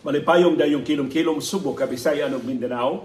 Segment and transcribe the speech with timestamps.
[0.00, 3.04] Malipayong dayong kilom-kilom Subo, Kabisayan ug Mindanao.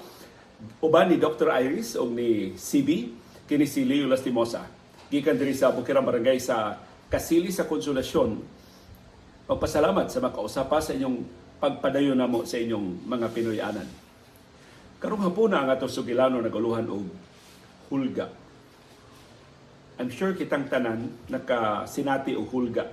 [0.79, 1.51] Uban ni Dr.
[1.51, 3.11] Iris o ni CB,
[3.51, 4.64] kini si Leo Lastimosa.
[5.11, 6.79] Gikan diri sa Bukirang Barangay sa
[7.11, 8.39] Kasili sa Konsolasyon.
[9.43, 11.20] Pagpasalamat sa makausapa sa inyong
[11.59, 13.89] pagpadayon namo sa inyong mga Pinoyanan.
[14.96, 17.12] Karong hapuna ang ato sugilano naguluhan og
[17.91, 18.32] hulga.
[20.00, 22.88] I'm sure kitang tanan nakasinati og hulga.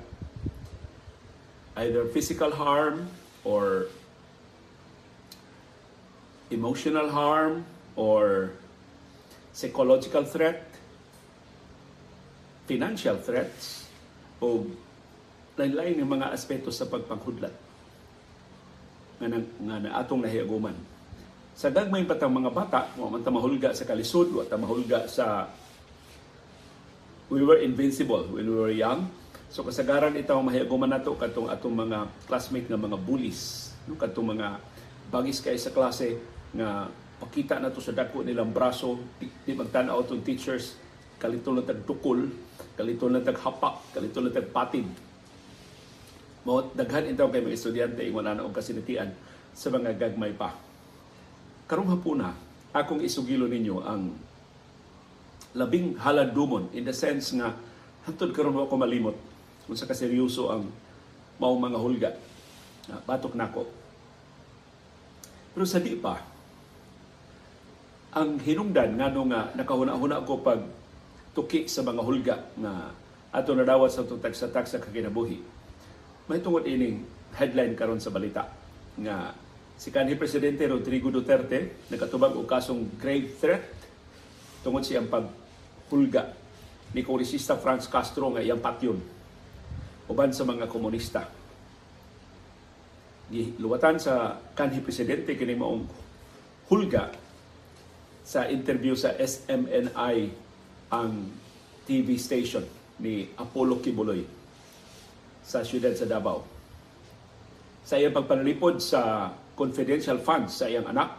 [1.78, 3.90] Either physical harm or
[6.50, 7.64] emotional harm
[7.96, 8.52] or
[9.52, 10.64] psychological threat,
[12.66, 13.88] financial threats,
[14.40, 14.66] o
[15.56, 17.52] lain-lain ng mga aspeto sa pagpanghudlat
[19.20, 20.74] nga, na, nga na atong nahiaguman.
[21.52, 25.46] Sa dagmay patang mga bata, wa man ta mahulga sa kalisod, wa ta mahulga sa
[27.30, 29.08] we were invincible when we were young.
[29.52, 34.56] So kasagaran itaw mahiaguman nato katong atong mga classmate nga mga bullies, no katong mga
[35.12, 36.16] bagis kay sa klase
[36.56, 36.88] nga
[37.20, 40.80] pakita na to sa dako nilang braso, di, di magtanaw tong teachers,
[41.20, 42.32] kalito na tagtukol,
[42.80, 44.88] kalito na taghapak, kalito na tagpatid.
[46.48, 49.12] Mo daghan itaw kay mga estudyante ingon ana og kasinatian
[49.52, 50.56] sa mga gagmay pa.
[51.68, 52.32] Karong hapuna,
[52.72, 54.16] akong isugilo ninyo ang
[55.52, 57.52] labing haladumon in the sense nga
[58.08, 59.31] hantod karon wa ko malimot
[59.72, 60.68] kung sa kaseryoso ang
[61.40, 62.10] mao mga hulga.
[62.92, 63.64] Uh, batok nako.
[65.56, 66.20] Pero sa di pa,
[68.12, 70.60] ang hinungdan nga nga nakahuna-huna ko pag
[71.32, 72.92] tuki sa mga hulga nga
[73.32, 75.40] ato nadawat sa tutag sa taksa kaginabuhi.
[76.28, 78.52] May tungod ining headline karon sa balita
[79.00, 79.32] nga
[79.80, 83.64] si kanhi presidente Rodrigo Duterte nakatubag og kasong grave threat
[84.60, 86.36] tungod siyang paghulga
[86.92, 89.21] ni kongresista Franz Castro nga iyang patyon
[90.12, 91.24] uban sa mga komunista.
[93.32, 95.88] Giluwatan sa kanhi presidente kini maong
[96.68, 97.08] hulga
[98.20, 100.16] sa interview sa SMNI
[100.92, 101.32] ang
[101.88, 102.62] TV station
[103.00, 104.20] ni Apollo Kibuloy
[105.40, 106.44] sa siyudad sa Davao.
[107.82, 111.18] Sa iyang pagpanalipod sa confidential funds sa iyang anak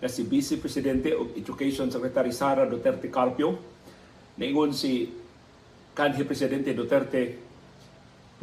[0.00, 3.54] na si Vice Presidente o Education Secretary Sara Duterte Carpio,
[4.40, 5.06] naingon si
[5.94, 7.43] kanhi Presidente Duterte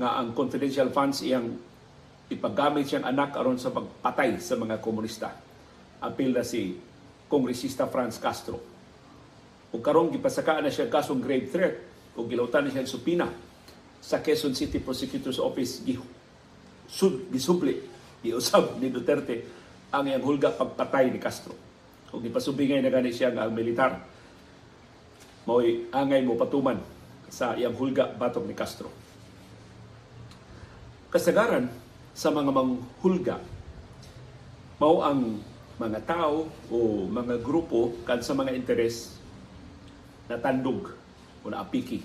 [0.02, 1.54] nga ang confidential funds iyang
[2.34, 5.30] ipagamit siyang anak aron sa pagpatay sa mga komunista.
[6.02, 6.74] Apil na si
[7.30, 8.58] Kongresista Franz Castro.
[9.70, 11.76] O karong gipasakaan na siya kasong grave threat
[12.18, 13.30] o gilautan na siya supina
[14.02, 15.86] sa Quezon City Prosecutor's Office
[17.32, 17.76] gisubli
[18.26, 19.46] giusab ni Duterte
[19.94, 21.54] ang iyang hulga pagpatay ni Castro.
[22.12, 24.02] O gipasubingay na gani siya nga ang militar
[25.46, 26.80] mao'y angay mo patuman
[27.32, 28.92] sa iyang hulga batok ni Castro.
[31.12, 31.68] Kasagaran
[32.16, 33.38] sa mga manghulga
[34.80, 35.38] mao ang
[35.78, 39.14] mga tao o mga grupo kan sa mga interes
[40.26, 40.96] na tandog
[41.44, 42.02] o na apiki.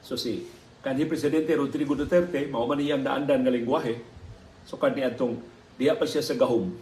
[0.00, 0.46] So si
[0.80, 4.00] kanhi Presidente Rodrigo Duterte, mao man iyang naandan nga lingwahe.
[4.64, 5.36] So kani atong
[5.76, 6.72] diya pa siya sa gahom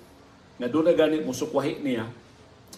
[0.61, 2.06] nga doon na gani musukwahi niya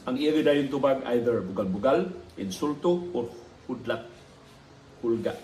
[0.06, 3.26] ang iya dayon tubag either bugal-bugal, insulto, or
[3.66, 4.06] hudlat,
[5.02, 5.34] hulga.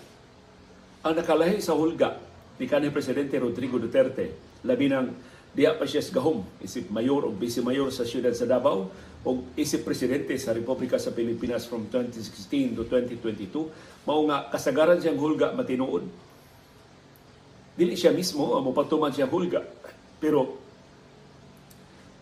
[1.03, 2.15] Ang nakalahi sa hulga
[2.57, 7.61] ni kanhi Presidente Rodrigo Duterte, labi ng diya pa siya gahom, isip mayor o vice
[7.61, 8.89] mayor sa siyudad sa Davao,
[9.23, 13.69] o isip presidente sa Republika sa Pilipinas from 2016 to 2022,
[14.03, 16.03] mao nga kasagaran siyang hulga matinuod.
[17.77, 19.63] Dili siya mismo ang mopatuman siya hulga,
[20.17, 20.59] pero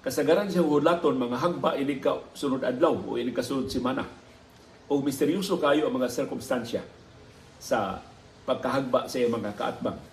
[0.04, 4.06] kasagaran siyang hulaton mga hagba ini ka sunod adlaw o ini ka sunod semana.
[4.92, 6.84] O misteryoso kayo ang mga sirkumstansya
[7.58, 8.04] sa
[8.44, 10.11] pagkahagba sa iyang mga kaatbang.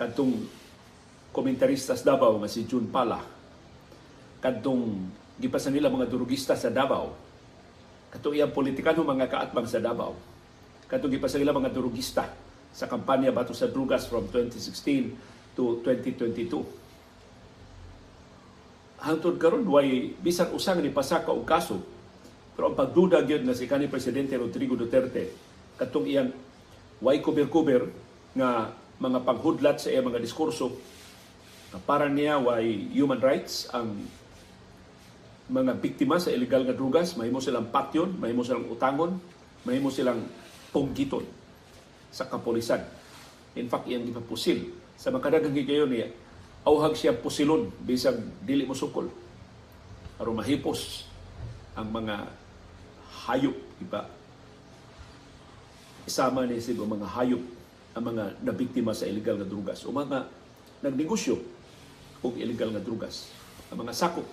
[0.00, 0.48] Kadtong
[1.28, 3.20] komentaristas Davao nga si June Pala,
[4.40, 7.12] kadtong gipasan nila mga durugista sa Davao,
[8.08, 10.16] katong iyang politikano mga kaatbang sa Davao,
[10.88, 12.32] katong gipasan nila mga durugista
[12.72, 16.62] sa kampanya bato sa drugas from 2016 to 2022
[19.00, 21.82] hangtod karon way bisan usang ni pasaka og kaso
[22.54, 25.34] pero ang pagduda gyud na si kanhi presidente Rodrigo Duterte
[25.80, 26.30] katong iyang
[27.02, 27.90] way kuber-kuber
[28.36, 30.76] nga mga paghudlat sa iyang mga diskurso
[31.72, 33.96] na para niya way human rights ang
[35.50, 37.16] mga biktima sa illegal nga drugas.
[37.16, 39.16] Mahimo silang patyon mahimo silang utangon
[39.64, 40.20] mahimo silang
[40.70, 41.24] punggiton
[42.12, 42.84] sa kapolisan
[43.56, 44.68] in fact iyang gipapusil.
[45.00, 46.12] Sa makadagang higayon niya
[46.68, 49.08] auhag siya pusilon bisag dili mo sukol.
[50.20, 51.08] Aron mahipos
[51.72, 52.28] ang mga
[53.24, 54.04] hayop iba
[56.04, 57.59] isama ni sa mga hayop
[57.96, 60.26] ang mga nabiktima sa illegal nga drugas o mga
[60.86, 61.36] nagnegosyo
[62.22, 63.32] ug illegal nga drugas.
[63.72, 64.26] Ang mga sakop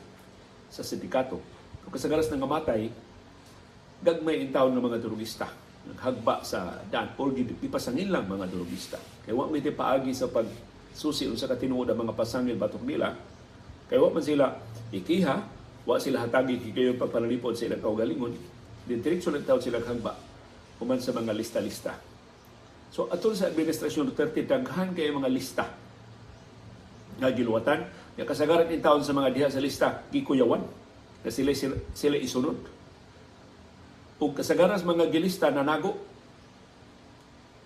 [0.67, 1.39] sa sindikato.
[1.81, 2.91] Kung kasagaras ng matay,
[4.03, 5.47] gagmay in town ng mga drugista
[5.87, 8.99] naghagba sa daan or ipasangin lang mga drugista.
[9.23, 10.47] Kaya wa may paagi sa pag
[10.91, 13.15] susi sa katinuod ang mga pasangil batok nila.
[13.87, 14.51] Kaya wa man sila
[14.91, 15.35] ikiha,
[15.87, 18.35] wa sila hatagi kikayo pagpanalipod sa ilang kaugalingon.
[18.83, 20.15] Din diretso lang tawag sila hagba
[20.77, 21.95] human sa mga lista-lista.
[22.93, 25.65] So atol sa administrasyon Duterte daghan kay mga lista
[27.17, 27.81] nga giluwatan
[28.17, 30.61] nga kasagaran in taon sa mga diha sa lista gikuyawan
[31.21, 31.51] na sila
[31.93, 32.57] sila isunod
[34.17, 35.93] ug kasagaras mga gilista na nago.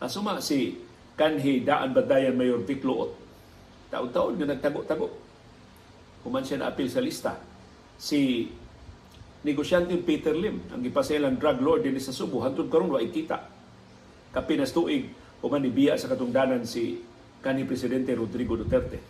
[0.04, 0.76] Asuma si
[1.16, 3.16] kanhi daan badayan Mayor Vic Luot.
[3.92, 5.08] Taon-taon nga nagtago-tago.
[6.26, 7.38] Human siya na apil sa lista.
[8.02, 8.50] Si
[9.46, 13.46] negosyante Peter Lim, ang ipaselang drug lord din sa Subo, hantod karon wa ikita.
[14.32, 15.12] Kapinas tuig,
[15.44, 17.04] human biya sa katungdanan si
[17.44, 19.04] kanhi Presidente Rodrigo Duterte.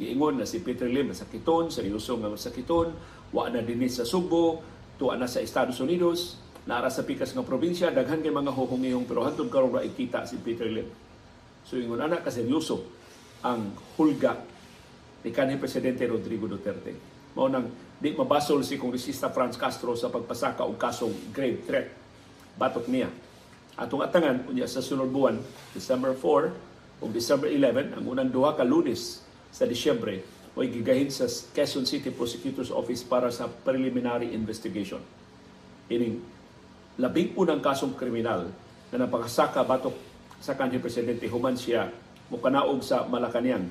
[0.00, 2.96] Giingon na si Peter Lim sakiton, seryoso nga sakiton,
[3.36, 4.64] wa na dinis sa Subo,
[4.96, 9.28] tuwa na sa Estados Unidos, naara sa pikas nga probinsya, daghan kay mga huhungihong pero
[9.28, 10.88] hantod karon ra ikita si Peter Lim.
[11.68, 12.80] So ingon ana ka seryoso
[13.44, 14.40] ang hulga
[15.20, 16.96] ni kanhi presidente Rodrigo Duterte.
[17.36, 17.68] Mao nang
[18.00, 21.88] di mabasol si Kongresista Franz Castro sa pagpasaka og kasong grave threat
[22.56, 23.12] batok niya.
[23.80, 25.40] Atong atangan unya sa sunod buwan,
[25.72, 30.20] December 4 o December 11, ang unang duha ka Lunes sa Disyembre,
[30.52, 35.00] o gigahin sa Quezon City Prosecutor's Office para sa preliminary investigation.
[35.88, 36.20] Ining
[37.00, 38.52] labing unang kasong kriminal
[38.92, 39.96] na napakasaka batok
[40.44, 41.88] sa kanhi presidente human siya
[42.28, 43.64] mukanaog sa Malacañang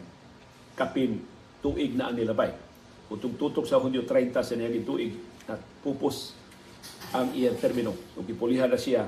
[0.73, 1.21] kapin
[1.61, 2.50] tuig na ang nilabay.
[3.06, 5.13] Kung tutok sa Hunyo 30 sa niyaging tuig
[5.45, 5.53] na
[5.85, 6.33] pupos
[7.13, 7.94] ang iyang termino.
[8.17, 9.06] Kung ipulihan na siya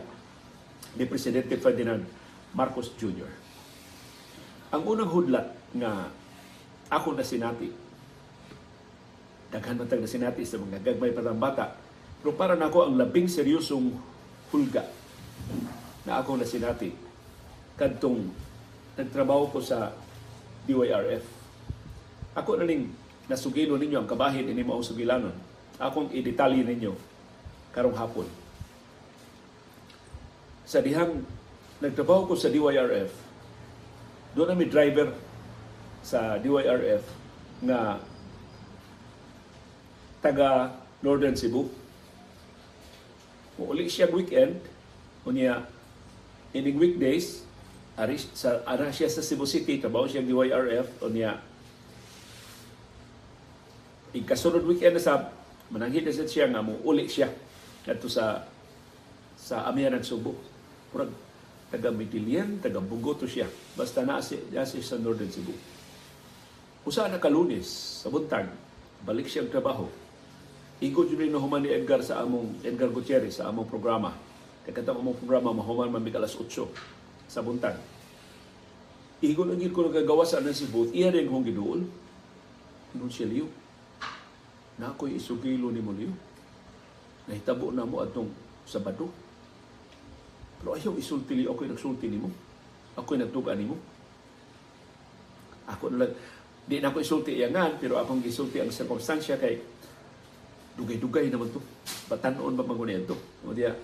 [0.95, 2.03] ni Presidente Ferdinand
[2.51, 3.31] Marcos Jr.
[4.71, 6.11] Ang unang hudlat nga
[6.91, 7.71] ako na sinati.
[9.51, 11.75] Daghan matag na sinati sa mga gagmay pa bata.
[12.19, 13.91] Pero para na ako ang labing seryosong
[14.51, 14.83] hulga
[16.03, 16.91] na ako na sinati
[17.79, 18.29] kadtong
[18.99, 19.95] nagtrabaho ko sa
[20.67, 21.25] DYRF.
[22.37, 22.91] Ako na ning
[23.27, 25.33] nasugilo ninyo ang kabahin ini mao sugilanon.
[25.81, 26.93] Akong i-detalye ninyo
[27.71, 28.27] karong hapon.
[30.71, 31.27] Sa dihang
[31.83, 33.11] nagtrabaho ko sa DYRF,
[34.31, 35.11] doon na driver
[35.99, 37.03] sa DYRF
[37.67, 37.99] nga
[40.23, 41.67] taga Northern Cebu.
[43.59, 44.63] Uli siya weekend,
[45.27, 45.67] unya
[46.55, 47.43] ining weekdays,
[47.99, 51.35] ari sa ara siya sa Cebu City, trabaho siya DYRF, unya
[54.15, 55.35] ikasunod weekend na sa
[55.67, 57.27] mananghid na siya nga mo uli siya
[57.83, 58.47] kadto sa
[59.35, 60.50] sa Amihan Subo.
[60.91, 61.11] Murag
[61.71, 63.47] taga Midilian, taga Bugoto siya.
[63.79, 65.55] Basta na siya sa Northern Cebu.
[66.83, 68.51] Usa na kalunis sa buntag,
[69.07, 69.87] balik siya ang trabaho.
[70.81, 74.17] Igod yun human ni Edgar sa among, Edgar Gutierrez sa among programa.
[74.65, 77.77] Kaya among programa, mahuman mamig alas 8 sa buntag.
[79.21, 81.85] Igod ang ko nagagawa sa anang sibut, iya rin kong giduol.
[82.97, 83.45] Inon siya liyo.
[84.81, 86.09] Na isugilo ni mo liyo.
[87.29, 88.33] Nahitabo na mo atong
[88.65, 89.13] Sabado.
[90.61, 92.29] Pero ayaw isulti liyo, ako'y nagsulti ni mo.
[92.93, 93.75] Ako'y nagtuga ni mo.
[95.65, 96.13] Ako lang,
[96.61, 99.57] Di na ko isulti iyangan, pero akong gisulti ang sirkumstansya kay
[100.77, 101.59] dugay-dugay naman to.
[102.05, 103.17] Batanon ba magunyan to?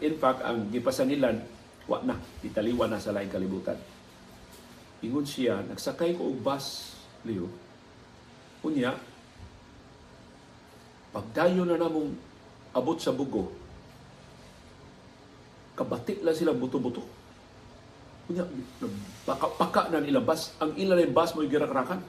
[0.05, 1.41] In fact, ang gipasanilan,
[1.89, 2.15] wa na,
[2.45, 3.75] italiwa na sa laing kalibutan.
[5.01, 7.49] Ingon siya, nagsakay ko og bus, Leo.
[8.61, 8.93] Unya,
[11.11, 12.13] pagdayo na namong
[12.71, 13.49] abot sa bugo,
[15.77, 17.05] kabati lang sila buto-buto.
[18.27, 18.43] Unya,
[19.23, 20.57] paka-paka na nila bus.
[20.59, 22.01] Ang ilan bus mo girakrakan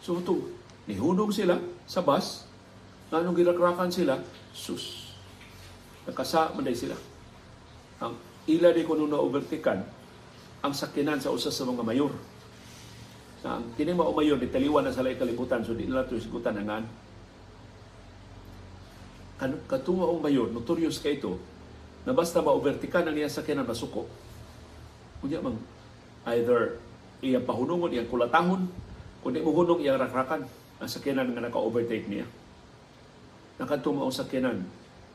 [0.00, 0.48] So ito,
[0.88, 2.48] nihunong sila sa bus,
[3.12, 4.16] anong ginakrakan sila,
[4.56, 5.12] sus,
[6.08, 6.96] nakasa manday sila.
[8.00, 8.16] Ang
[8.48, 9.84] ila di ko nung na-overtikan,
[10.64, 12.12] ang sakinan sa usa sa mga mayor.
[13.44, 16.84] Na ang kini mao mayor, ditaliwan na sa kalibutan, so di nila ito isigutan nangan.
[19.40, 21.40] Katunga ang mayor, notorious kay ito,
[22.04, 24.04] na basta ma-overtikan ang iya sakinan masuko.
[25.24, 25.56] Kunya mang
[26.28, 26.76] either
[27.24, 28.68] iyang pahunungon, iyang kulatahon,
[29.24, 30.44] kundi mo hunong iyang rakrakan
[30.80, 32.28] ang sakyanan nga naka-overtake niya.
[33.56, 34.58] Nakatumaw ang sakyanan.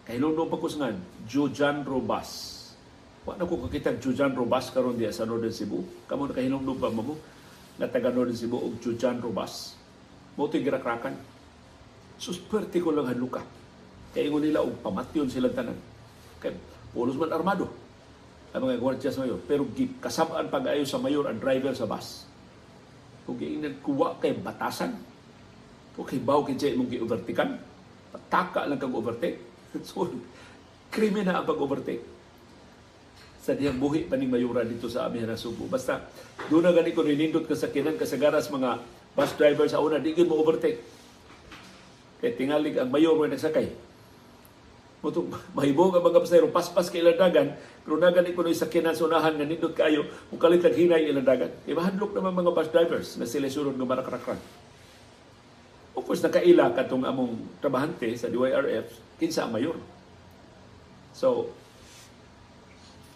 [0.05, 2.53] Kay London Pakusngan, Jujan Robas.
[3.25, 5.81] Wa na ko kakita Jujan Robas karon diya sa Northern Cebu.
[6.05, 7.17] Kamo nakahilongdong pa mo
[7.81, 9.73] na taga Northern Cebu og Jujan Robas.
[10.37, 11.17] Mo to girakrakan.
[12.21, 13.41] Susperte ko lang hanluka.
[14.15, 15.75] Kay ingon nila og pamatyon sila tanan.
[16.39, 16.55] Kay
[16.95, 17.67] pulos man armado
[18.55, 19.43] ang mga gwardiya sa mayor.
[19.43, 19.67] Pero
[19.99, 22.23] kasabaan pag-ayo sa mayor ang driver sa bus
[23.27, 24.95] Kung giingnan kuwa kay batasan.
[25.99, 27.59] Kung kay baw kay imong gi-overtakean.
[28.15, 29.43] Pataka lang kag overtake.
[29.83, 30.07] So,
[30.87, 31.99] krimen ang pag-overtake.
[33.43, 35.67] Sa diyang buhi pa ning mayura dito sa amin na Subo.
[35.67, 36.07] Basta,
[36.47, 38.79] doon na gani ko ninindot kasakinan kasagaras mga
[39.11, 40.79] bus driver sa una, di mo overtake.
[42.23, 43.67] Kaya tingalig ang mayor mo nagsakay.
[45.05, 47.53] Mutong mahibog ang mga pasahero, paspas kay ilang dagan,
[47.85, 50.01] pero nagani ko sa sakyanan sa unahan nga nindot kayo,
[50.33, 51.53] kung kalit lang hinay ilang dagan.
[51.69, 54.41] E mahadlok naman mga bus drivers na sila sunod ng marakrakran.
[55.93, 59.77] Of course, nakaila katong among trabahante sa DYRF, kinsa ang mayor.
[61.13, 61.53] So,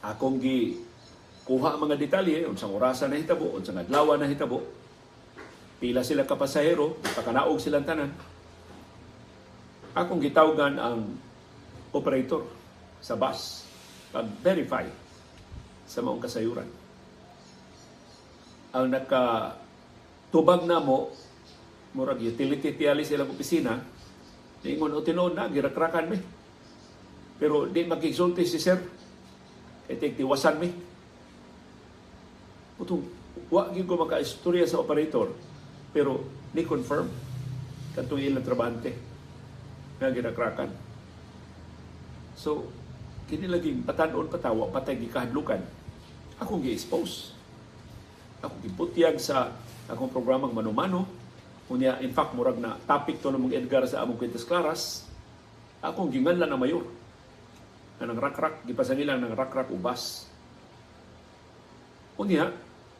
[0.06, 0.78] akong gi
[1.50, 4.62] kuha ang mga detalye, unsang orasa na hitabo, unsang adlaw na hitabo,
[5.82, 8.14] pila sila ka pasahero, pakanaog silang tanan.
[9.98, 11.18] Akong gitawgan ang
[11.94, 12.46] operator
[13.00, 13.66] sa bus
[14.10, 14.86] pag-verify
[15.86, 16.70] sa maong kasayuran.
[18.74, 19.58] Ang naka
[20.30, 21.10] tubag na mo,
[21.94, 23.82] murag utility tiyali silang opisina,
[24.60, 26.20] Ingon o tinuod na, girakrakan mi.
[27.40, 28.76] Pero di makigsulti si sir.
[29.88, 30.70] Kaya tigtiwasan mi.
[32.76, 33.04] Putong,
[33.48, 35.32] wa ko maka-istorya sa operator.
[35.96, 37.08] Pero ni confirm
[37.96, 38.92] katong ilang trabante
[39.96, 40.89] nga girakrakan.
[42.40, 42.72] So,
[43.28, 45.60] kini laging patanon patawa patay gikahadlukan.
[46.40, 47.36] Akong gi-expose.
[48.40, 49.52] Ako giputyag sa
[49.92, 51.20] akong programang Manumano
[51.70, 55.06] Unya, in fact, murag na topic to namong Edgar sa among Quintas Claras.
[55.86, 56.82] Akong ginganlan na mayor.
[58.02, 60.26] Na nang rakrak, gipasangilan ng rakrak ubas.
[62.18, 62.50] Unya,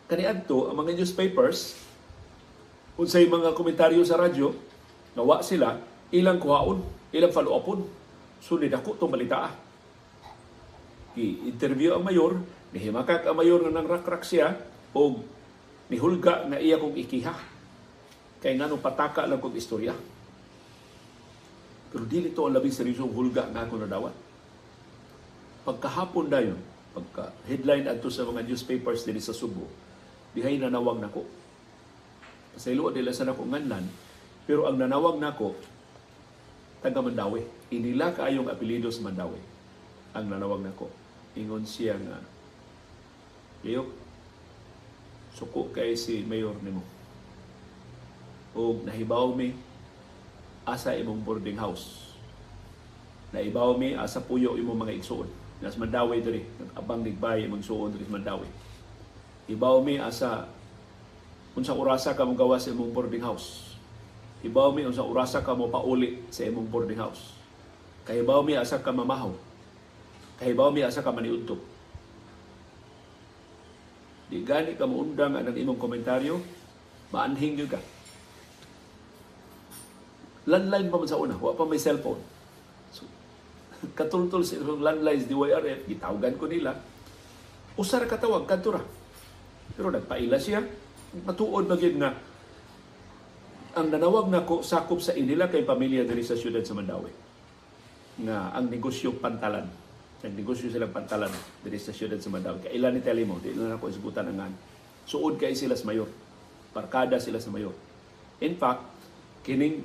[0.06, 1.82] kaniadto ang mga newspapers,
[2.94, 4.54] unsay mga komentaryo sa radyo,
[5.18, 5.82] nawa sila,
[6.14, 7.90] ilang kuhaon, ilang follow-upon.
[8.40, 9.52] Sunod ako itong balita.
[11.14, 12.40] Ki-interview ang mayor,
[12.72, 14.56] nihimakak ang mayor nga nang rakrak siya,
[14.96, 15.20] o
[15.90, 17.36] nihulga na iya kong ikiha
[18.40, 19.92] kay ngano pataka lang kog istorya.
[21.90, 24.16] Pero dili to ang labing seryosong hulga nga ako nadawat.
[25.68, 26.60] Pagkahapon dayon,
[26.96, 29.68] pagka headline adto sa mga newspapers dinhi sa Subo,
[30.32, 31.28] dihay nanawag nako.
[32.56, 33.86] Pasaylo nila sa nako nganlan,
[34.48, 35.58] pero ang nanawag nako
[36.80, 37.44] taga Mandawi.
[37.72, 39.40] Inila kaayong apelyido sa Mandawi.
[40.16, 40.90] Ang nanawag nako.
[41.38, 42.18] Ingon siya nga,
[43.62, 43.92] Leo,
[45.36, 46.82] suko kay si mayor nimo
[48.58, 49.54] o nahibaw mi
[50.66, 52.14] asa imong boarding house.
[53.30, 55.30] Naibaw mi asa puyo imong mga igsuon.
[55.62, 56.42] Nas Mandawi diri,
[56.74, 58.50] abang ligbay imong suon diri Mandawi.
[59.50, 60.50] Ibaw mi asa
[61.58, 63.69] unsa orasa ka mo gawa sa imong boarding house.
[64.40, 67.36] Ibaw mi unsa orasa ka mo pauli sa imong boarding house.
[68.08, 69.36] Kahibaw mi asa ka mamahaw.
[70.40, 71.60] Kahibaw mi asa ka maniudto.
[74.32, 76.40] Di gani ka mo undang ang imong komentaryo,
[77.12, 77.82] maanhing gyud ka
[80.50, 82.18] landline pa man sa una, wa pa may cellphone.
[82.90, 83.06] So,
[83.98, 86.74] katultol sa ilang landlines di YRF, gitawagan ko nila,
[87.78, 88.82] usar katawag, kantura.
[89.78, 90.66] Pero nagpaila siya,
[91.24, 92.12] matuod na nga,
[93.80, 97.12] ang nanawag na ko sakop sa inila kay pamilya diri sa siyudad sa Mandawi.
[98.20, 99.64] Nga ang negosyo pantalan.
[100.20, 101.32] Ang negosyo silang pantalan
[101.64, 102.68] diri sa siyudad sa Mandawi.
[102.68, 104.52] Kaya ilan ni Telimo, di na ako isgutan ang
[105.08, 106.12] Suod kay sila sa mayor.
[106.76, 107.74] Parkada sila sa mayor.
[108.44, 108.84] In fact,
[109.42, 109.82] kining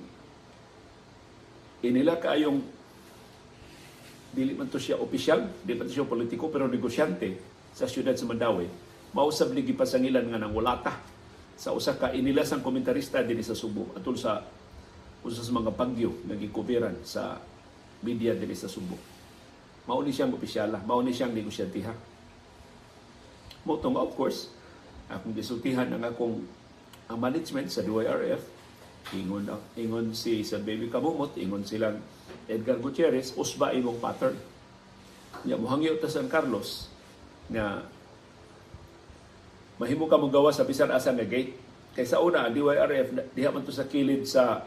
[1.80, 2.60] inila kayong
[4.34, 7.38] dili man to siya opisyal, dili man to siya politiko, pero negosyante
[7.70, 8.66] sa siyudad sa Mandawi,
[9.14, 11.13] mausab ni gipasangilan nga ng walata
[11.54, 14.42] sa usa ka inilasang komentarista dinhi sa Subo atul sa
[15.22, 17.38] usa sa mga pagyo nga gikubiran sa
[18.02, 18.98] media dinhi sa Subo.
[19.84, 21.94] Mao ni siyang opisyala, mao ni siyang negosyante ha.
[23.64, 24.52] Mo of course,
[25.08, 26.44] akong gisultihan ang akong
[27.08, 28.54] ang management sa DYRF
[29.12, 29.44] Ingon,
[29.76, 32.00] ingon si sa baby kamumot, ingon silang
[32.48, 34.32] Edgar Gutierrez, usba imong pattern.
[35.44, 36.88] Ya, muhangyo ta San Carlos
[37.52, 37.84] na
[39.80, 41.56] mahimo ka gawa sa bisan asa nga gate.
[41.94, 44.66] Kay sa una, DYRF, diha man to sa kilid sa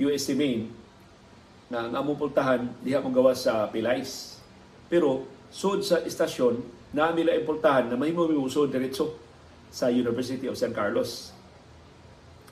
[0.00, 0.72] USC Main,
[1.68, 4.36] na ang among pultahan, diha mong gawa sa Pilais.
[4.92, 6.60] Pero, sud sa istasyon,
[6.92, 9.16] na nila impultahan na mahimo mi usod diretso
[9.72, 11.32] sa University of San Carlos.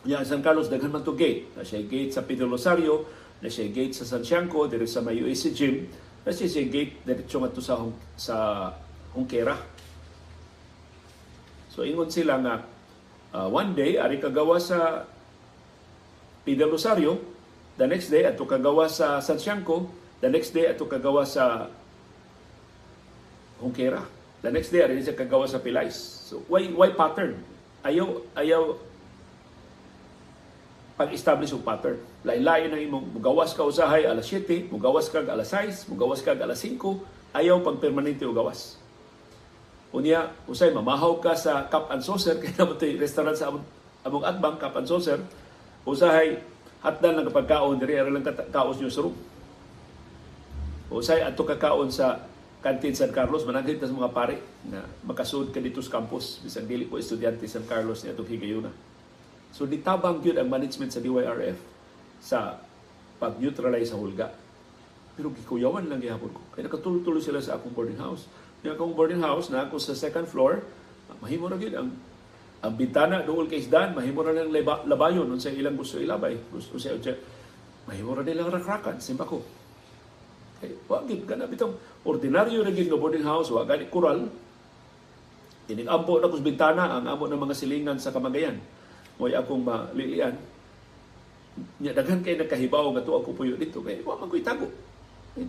[0.09, 1.52] Yan, San Carlos, daghan man to gate.
[1.52, 3.04] Na siya gate sa Pedro Rosario,
[3.45, 5.85] na siya gate sa San Sianco, dire sa may UAC Gym,
[6.25, 7.76] na siya gate diretso nga to sa,
[8.16, 8.37] sa
[9.12, 9.69] Hongkera.
[11.80, 12.60] So, ingon sila nga,
[13.32, 15.08] uh, one day, ari kagawa sa
[16.44, 17.16] Pedro Rosario,
[17.80, 19.40] the next day, ato kagawa sa San
[20.20, 21.72] the next day, ato kagawa sa
[23.64, 24.04] Hongkera.
[24.44, 25.96] The next day, ari siya kagawa sa Pilais.
[26.28, 27.40] So, why, why pattern?
[27.80, 28.76] Ayaw, ayaw
[31.00, 31.96] pag-establish og pattern.
[32.28, 36.60] Lain-lain ang imong mugawas ka usahay alas 7, mugawas kag alas 6, mugawas kag alas
[36.60, 36.76] 5,
[37.32, 38.79] ayaw pang permanente og gawas.
[39.90, 43.66] Unya, usay mamahaw ka sa cup and saucer kay ito'y restaurant sa among,
[44.06, 45.18] among atbang cup and saucer.
[45.82, 46.38] Usahay
[46.80, 49.16] hatdan lang kapag kaon diri ara lang ka- kaos niyo sa room.
[50.90, 52.26] Usay ato ka kaon sa
[52.61, 54.37] Kantin San Carlos, managlit na sa mga pare
[54.68, 58.68] na makasud ka dito sa campus bisan dili ko estudyante San Carlos ni atong higayuna.
[59.50, 61.59] So ditabang gyud ang management sa DYRF
[62.20, 62.61] sa
[63.16, 64.28] pag-neutralize sa hulga.
[65.16, 66.40] Pero gikuyawan lang gihapon ko.
[66.52, 68.28] Kaya nakatuloy-tuloy sila sa akong boarding house.
[68.61, 70.61] Yung akong boarding house na ako sa second floor,
[71.25, 71.90] mahimo na gyud ang
[72.61, 76.37] ang bintana dool kay isdan, mahimo na lang laba, labayon unsa ilang gusto ilabay.
[76.52, 76.93] Gusto sa
[77.88, 79.40] mahimo na nilang rakrakan, simba ko.
[80.61, 81.73] Kay wa gid kana bitong
[82.05, 84.29] ordinaryo ra gid nga boarding house, wa gani kural.
[85.73, 88.61] Inig-ampo na kus bintana ang amo ng mga silingan sa Kamagayan.
[89.17, 90.37] Mo'y akong malilian.
[91.81, 94.69] Nya daghan kay nakahibaw nga to ako puyo dito kay wa man ko'y tago.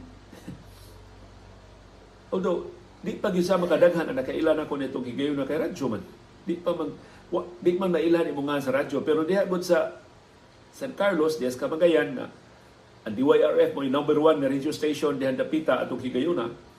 [2.32, 6.02] Although di pa gyud sa makadaghan ang nakailan ako nitong higayon na kay radyo man.
[6.46, 6.90] Di pa man
[7.34, 9.98] wa, di man nailan imo nga sa radyo pero diha gud sa
[10.72, 12.26] San Carlos, diha sa Kamagayan na
[13.02, 16.72] ang DYRF mo number one na radio station dihan dapita atong higayuna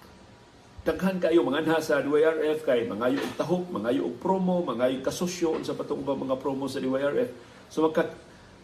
[0.82, 5.78] daghan kayo mga sa DYRF kay mangayo og tahok, mangayo og promo, mangayo kasosyo sa
[5.78, 7.30] patong mga promo sa DYRF.
[7.70, 8.10] So magka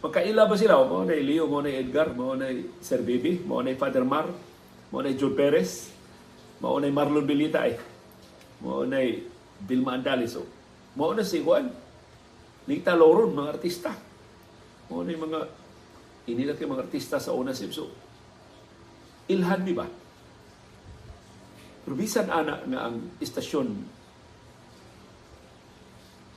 [0.02, 0.82] magkaila ba sila?
[0.82, 2.50] Mo na Leo, mo na Edgar, mo na
[2.82, 4.26] Sir Bibi, mo na Father Mar,
[4.90, 5.94] mo na Joe Perez,
[6.58, 7.78] mo na Marlon Bilita eh.
[8.62, 8.98] Mo na
[9.62, 10.34] Vilma Andales.
[10.34, 10.46] So,
[10.98, 11.70] mo na si Juan.
[12.68, 13.92] Nita Loron, mga artista.
[14.90, 15.40] Yung mga
[16.28, 17.72] inilat kay mga artista sa una sip.
[17.72, 17.88] So,
[19.32, 19.88] ilhan mi ba?
[21.84, 23.68] Pero bisan ana nga ang istasyon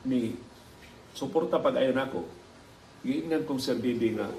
[0.07, 0.31] ni
[1.11, 2.23] suporta pag ayon ako,
[3.03, 4.31] giingnan kong Sir Bibi nga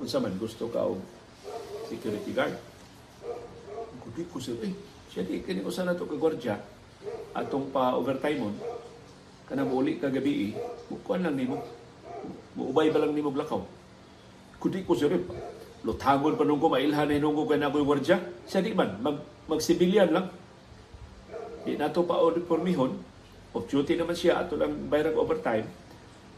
[0.00, 1.00] unsa man gusto ka og
[1.92, 2.56] security guard.
[4.00, 4.72] Kudi ko sir, eh,
[5.16, 6.60] siya di, kini usa na to ka gwardiya
[7.32, 8.56] atong pa overtime mon
[9.48, 10.52] kana uli ka gabi eh,
[11.06, 11.62] kuan lang nimo.
[12.58, 13.62] Muubay ba lang nimo glakaw?
[14.58, 15.22] Kudi ko sir, eh,
[15.86, 18.18] lutangon pa nung ko mailhan na nung ko kaya ako'y gwardiya.
[18.42, 20.26] Siya di man, mag, mag-civilian lang.
[21.62, 22.98] Di nato pa pormihon.
[23.54, 25.64] Off duty naman siya ato lang bayrang overtime.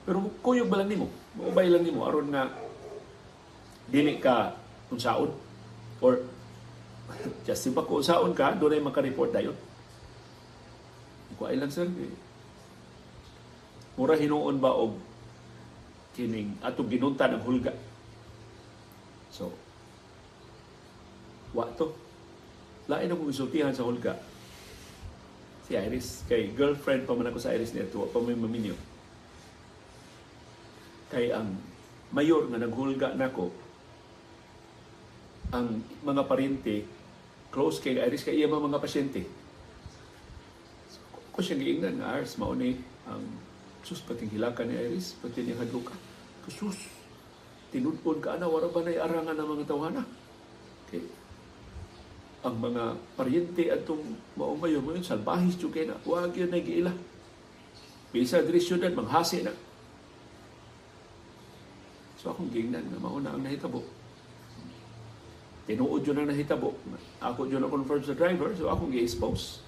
[0.05, 1.09] Pero kuyog ba lang nimo?
[1.41, 2.53] Maubay lang nimo aron nga
[3.89, 4.53] dili ka
[4.93, 5.33] unsaon
[6.05, 6.21] or
[7.45, 9.57] just simpa ko unsaon ka doon ay maka-report dayon.
[11.39, 11.87] Ko ay lang sir.
[13.95, 14.99] Mura hinuon ba og
[16.19, 17.71] kining atong ginunta ng hulga.
[19.31, 19.55] So,
[21.55, 21.95] wa to.
[22.91, 24.19] Lain akong isultihan sa hulga
[25.69, 26.25] si Iris.
[26.27, 28.75] Kay girlfriend pa man ako sa Iris nito, pa may maminyo.
[31.13, 31.55] Kay ang
[32.11, 33.53] mayor nga naghulga nako
[35.53, 36.85] ang mga paryente
[37.51, 39.25] close kay Iris kay iya mga pasyente.
[40.89, 41.01] So,
[41.33, 42.77] ko siya giingnan nga Iris mao ni
[43.09, 43.25] ang
[43.83, 45.97] sus pating hilakan ni Iris pati niya hadluka.
[46.49, 46.89] Sus
[47.69, 50.03] tinudpon ka ana wala ba nay arangan ng mga tawhana.
[50.89, 51.05] Okay
[52.47, 56.93] ang mga paryente atong maumayo mo yun, salbahis yung kaya na, huwag yun na giila.
[58.15, 59.51] Bisa diri syudad, manghasi na.
[62.23, 63.83] So akong gingnan na mauna ang nahitabo.
[65.69, 66.73] Tinuod yun ang nahitabo.
[67.21, 69.61] Ako yun ang confirm sa driver, so akong gi-expose.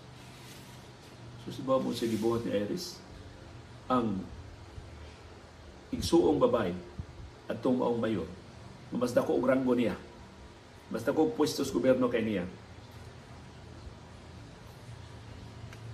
[1.44, 2.96] So si Bobo sa gibuhat ni Iris,
[3.84, 4.24] ang
[5.92, 6.72] igsuong babay
[7.52, 8.24] at itong maong mayor,
[8.96, 9.92] mas dako og ranggo niya.
[10.88, 12.48] Basta ko pwesto sa gobyerno kay niya.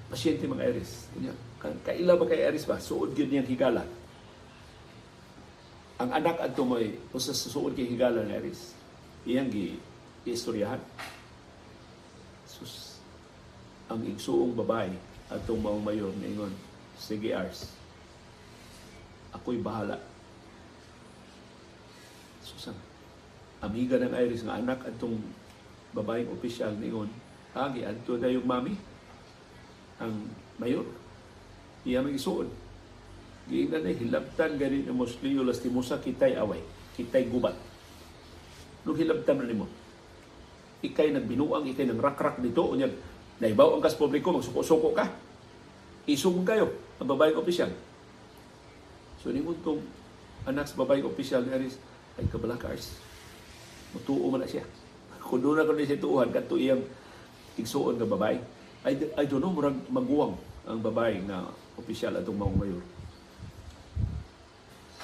[0.07, 1.11] Pasyente mga Iris.
[1.19, 1.35] Kanya,
[1.83, 2.79] kaila ba kay Iris ba?
[2.79, 3.83] Suod yun niyang higala.
[5.99, 8.71] Ang anak at tumoy, usa sa suod kay higala ng Iris.
[9.27, 9.96] Iyang gi
[10.33, 10.81] istoryahan.
[12.49, 12.99] Sus,
[13.87, 14.91] ang igsuong babae
[15.31, 15.43] at
[15.83, 16.55] mayor na ingon,
[16.99, 17.71] sige Ars,
[19.35, 19.99] ako'y bahala.
[22.47, 22.75] Susan,
[23.63, 25.19] amiga ng Iris nga anak atong
[25.97, 27.09] babaeng opisyal niyon
[27.57, 28.77] agi adto na yung mami
[29.97, 30.13] ang
[30.61, 30.85] mayor
[31.89, 32.53] iya may isuod
[33.49, 36.61] giingnan na hilabtan gani ni Moslio Lastimosa kitay away
[37.01, 37.57] kitay gubat
[38.85, 39.67] nung hilabtan na nimo
[40.93, 42.87] ikay nagbinuang ikay nang rakrak dito unya
[43.43, 45.11] naibaw ang kas publiko magsuko-suko ka
[46.07, 46.67] isugod kayo
[47.03, 47.71] ang babaeng opisyal
[49.21, 49.83] so nimo tong
[50.47, 51.77] anak sa babaeng opisyal ni Iris
[52.17, 53.07] ay kabala ka Ars
[53.97, 54.65] Mutuo man na siya.
[55.27, 56.85] Kung doon ako na siya tuuhan, kato iyang
[57.57, 58.37] igsuon nga babae.
[58.85, 60.37] I, I don't know, murag maguwang
[60.69, 61.49] ang babae na
[61.81, 62.85] opisyal atong mga mayor.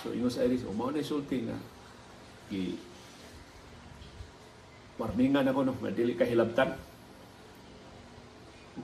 [0.04, 1.56] So ingon sa Iris, umaw na sulti nga
[5.00, 6.76] warningan ako no, nga dili ka hilabtan.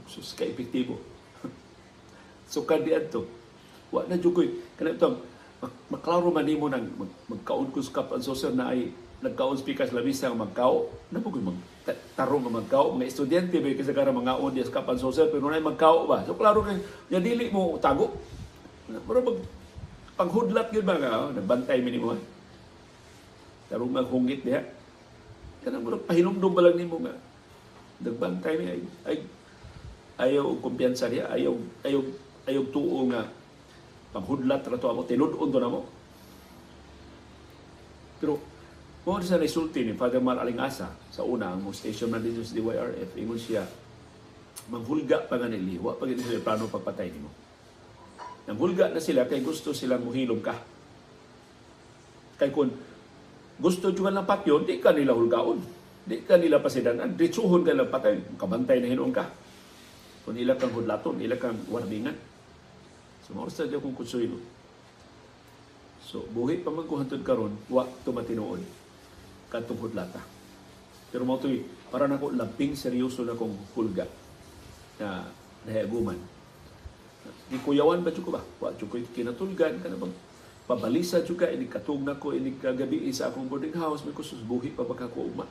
[0.09, 1.01] Sus ka epektibo.
[2.53, 3.25] so kadi adto.
[3.88, 5.25] Wa na jukoy kana ito
[5.61, 9.90] mak- maklaro man nimo nang mag, magkaon kus kap ang social na ay nagkaon speakers
[9.90, 14.14] labis ang magkao na po mag ta- tarong nga magkao mga estudyante ba kasi kara
[14.14, 16.79] mga on dias kapan social pero na magkao ba so klaro kay
[17.11, 18.14] ya dili mo tago
[18.87, 19.38] pero mag
[20.14, 22.14] panghudlat gyud ba nga oh, nagbantay mi nimo
[23.66, 24.62] tarong maghungit diha
[25.69, 27.13] kanang murag pahinumdum ba lang nimo nga?
[28.01, 29.19] Nagbantay mi ay, ay
[30.17, 31.53] ayaw og kumpiyansa diha ayaw
[31.85, 32.01] ayaw
[32.49, 33.29] ayaw tuo nga.
[34.17, 35.05] Panghudlat ra to amo.
[35.05, 35.99] Tilud-on to namo
[38.19, 38.35] pero
[39.07, 40.93] mo sa resulti ni Father Mar Alingasa.
[41.09, 43.65] Sa una ang station man dito sa DYRF ingon siya
[44.69, 47.31] manghulga pa nga nili wa pa gid sila plano pagpatay nimo.
[48.45, 50.57] Nanghulga na sila kay gusto sila muhilom ka.
[52.37, 52.69] Kay kun
[53.59, 55.59] gusto juga lang patyon di ka nila hulgaon.
[56.07, 57.18] Di ka nila pasidanan.
[57.18, 58.18] Ditsuhon ka lang patay.
[58.38, 59.27] Kabantay na hinuon ka.
[60.23, 62.14] Kung ila kang hudlaton ila kang warningan.
[63.27, 64.38] So mao sa kong konsuelo
[66.09, 68.64] So, buhi pa man ko hantod karon, wa tumatinuod
[69.53, 70.25] katong hudlata.
[71.12, 71.61] Pero mo to'y
[71.92, 74.09] para nako labing seryoso na kong hulga
[74.97, 75.29] na
[75.68, 76.16] nahiaguman.
[77.53, 78.40] Di kuyawan ba ko ba?
[78.40, 80.14] Wa ko kinatulgan ka na bang
[80.69, 84.77] pabalisa juga ini katug na ko ini kagabi sa akong boarding house may kusus buhi
[84.77, 85.49] pa baka ko ugma.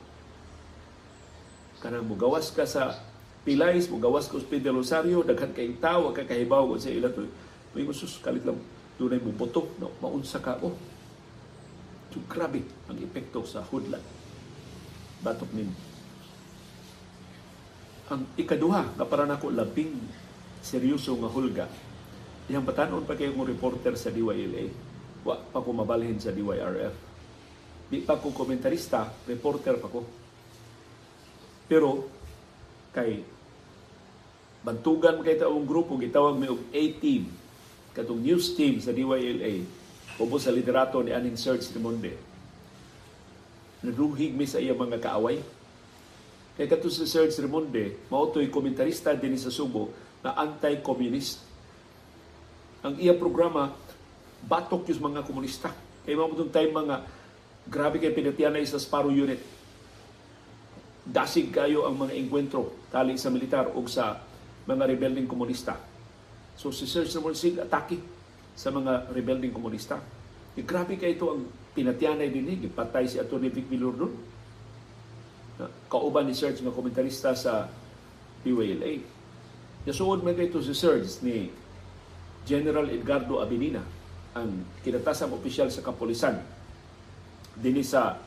[1.82, 2.94] Kanang mugawas ka sa
[3.42, 7.26] Pilais, mugawas ka sa Hospital Rosario, daghan kay tao, ka kahibaw sa ila to.
[7.74, 8.62] May kusus kalit lang
[8.94, 9.94] dunay mo buto no?
[9.98, 10.74] Maunsa ka oh
[12.10, 14.02] so, grabe ang epekto sa hudlat
[15.22, 15.70] batok nin
[18.10, 19.92] ang ikaduha na para nako labing
[20.64, 21.66] seryoso nga hulga.
[22.48, 24.87] Iyang batanon pa kayo kong reporter sa DYLA
[25.26, 26.94] wa pa ko mabalhin sa DYRF
[27.88, 30.04] di pa ko komentarista reporter pa ko.
[31.64, 32.04] Pero
[32.92, 33.24] kay
[34.60, 37.32] bantugan kay taong grupo gitawag mi og A-team.
[37.96, 39.64] Katong news team sa DYLA
[40.18, 42.28] ubos sa liderato ni Aning ni Monde
[43.82, 45.38] naduhig mi sa iya mga kaaway.
[46.58, 49.94] Kay kato si Serge Remonde mautoy komentarista din sa Subo
[50.26, 51.38] na anti-communist.
[52.82, 53.74] Ang iya programa
[54.46, 55.74] batok yung mga komunista
[56.06, 56.96] kay mao time mga
[57.68, 59.40] grabe kay pinatianay sa Sparrow Unit
[61.08, 64.20] dasig kayo ang mga engkwentro tali sa militar o sa
[64.68, 65.88] mga rebelding komunista
[66.58, 68.02] So si Sir Samuel Sig atake
[68.58, 70.02] sa mga rebelding komunista.
[70.58, 71.46] E, grabe kay ito ang
[71.78, 73.46] pinatyanay din ni gipatay si Atty.
[73.46, 74.10] Vic Vilordon.
[75.86, 77.70] Kauban ni Serge nga komentarista sa
[78.42, 78.98] PWLA.
[79.86, 81.46] Nasuod man ito si Serge ni
[82.42, 83.82] General Edgardo Abilina
[84.36, 86.40] ang kinatasang opisyal sa kapulisan
[87.56, 88.20] dinhi sa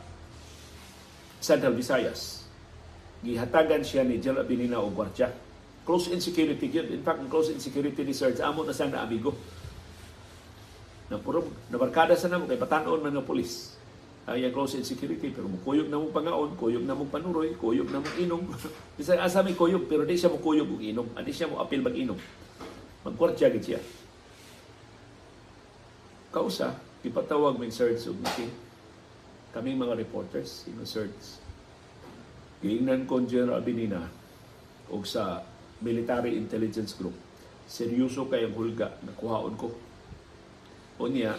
[1.42, 2.46] Central Visayas.
[3.22, 5.30] Gihatagan siya ni General Abilina og gwardya
[5.86, 6.88] close insecurity yun.
[6.94, 9.34] In fact, close insecurity ni Serge amo na sana amigo.
[11.12, 13.76] Na puro nabarkada sa namo kay patanon man ng pulis.
[14.30, 18.00] Ay ang close insecurity pero mukuyog na mong pangaon, kuyog na mong panuroy, kuyog na
[18.00, 18.42] mong inom.
[18.96, 21.08] Bisa asa may kuyog pero di siya mo kuyog og inom.
[21.18, 22.16] Adi siya mo apil mag-inom.
[23.02, 23.82] Magkwartya gid siya.
[26.32, 28.56] Kausa, ipatawag may Serge ug meeting.
[29.52, 31.44] Kaming mga reporters, ino Serge.
[32.64, 34.08] Giingnan ko General Abinina
[34.88, 35.44] og sa
[35.84, 37.12] military intelligence group.
[37.68, 39.76] Seryoso kay ang hulga na kuhaon ko.
[40.96, 41.36] O niya,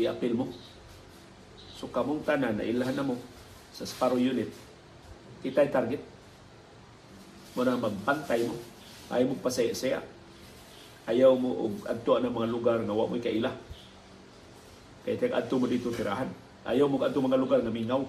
[0.00, 0.48] i-appeal mo.
[1.76, 3.20] So kamong tanan na ilahan na mo
[3.76, 4.48] sa Sparrow Unit,
[5.44, 6.00] kita'y target.
[7.52, 8.56] Mo na magbantay mo.
[9.12, 10.00] Ayaw mo pasaya-saya.
[11.04, 13.65] Ayaw mo og adto ng mga lugar nga wa mo kaila.
[15.06, 16.26] Kaya tag adto mo dito tirahan.
[16.66, 18.02] Ayaw mo adto mga lugar nga mingaw.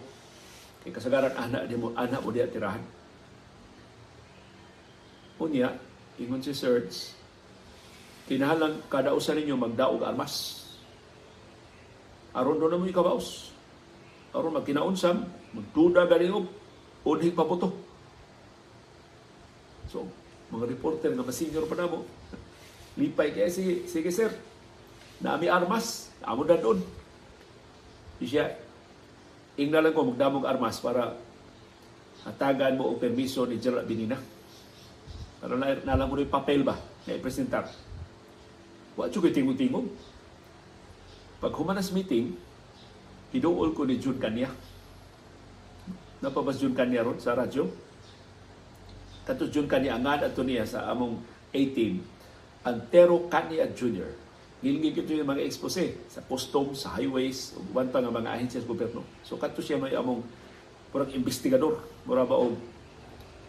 [0.82, 2.82] Kay kasagaran anak di mo anak mo diya tirahan.
[5.38, 5.70] Unya,
[6.18, 7.14] ingon si Serge,
[8.26, 10.66] kinahalang kada usa ninyo magdaog armas.
[12.34, 13.54] Aron doon na mo ikabaos.
[14.34, 15.22] Aron magkinaunsam,
[15.54, 16.50] magduda galing og
[17.06, 17.78] unhig paputo.
[19.94, 20.10] So,
[20.50, 22.10] mga reporter nga masinyor pa na mo,
[23.00, 24.34] lipay kaya sige, sige sir,
[25.22, 26.80] naami armas, amo na doon.
[28.22, 28.54] Siya,
[29.58, 31.18] ingna lang ko magdamog armas para
[32.26, 34.18] hatagan mo og permiso ni General Binina.
[35.38, 37.70] Para na, nalang mo rin papel ba na ipresentar.
[38.98, 39.86] Wa ko tingog-tingog.
[41.38, 42.34] Pag humanas meeting,
[43.30, 44.50] hiduol ko ni June Kanya.
[46.18, 47.70] Napabas June Kanya ron sa radyo.
[49.22, 51.22] Tapos June Kanya angad ato niya sa among
[51.54, 52.02] A-team,
[52.66, 54.27] ang Tero Kanya Jr.
[54.58, 58.65] Gilgil kito yung mga expose sa customs, sa highways, ug uban pa nga mga ahensya
[58.65, 59.06] sa gobyerno.
[59.22, 60.26] So kadto siya may among
[60.89, 61.78] purang investigador,
[62.10, 62.58] mura ba og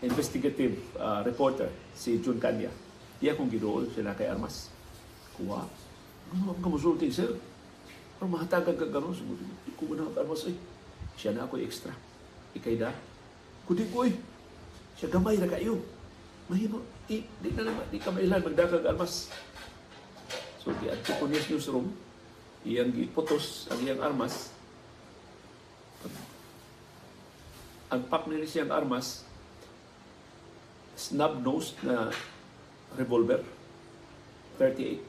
[0.05, 2.69] investigative uh, reporter si Jun Kanya.
[3.19, 4.71] Iya kong gidool siya na kay Armas.
[5.35, 5.65] Kuha.
[6.29, 7.35] Ano ang kamusulti, sir?
[8.19, 9.15] Pero mahatagan ka gano'n.
[9.15, 10.55] Sumunod, ko na Armas ay.
[11.19, 11.91] Siya na ako extra.
[12.55, 12.95] Ikay da.
[13.67, 14.15] Kundi ko eh.
[14.99, 15.83] Siya gamay na kayo.
[16.47, 16.85] Mahimo.
[17.09, 17.85] Di, di na naman.
[17.91, 19.33] Di ka mailan magdakag Armas.
[20.69, 21.89] So, di at ko news newsroom.
[22.69, 24.53] Iyang giputos ang iyang armas.
[27.89, 29.25] Ang pak nila siyang armas,
[30.93, 32.13] snub-nosed na
[33.01, 33.41] revolver.
[34.61, 35.01] 38.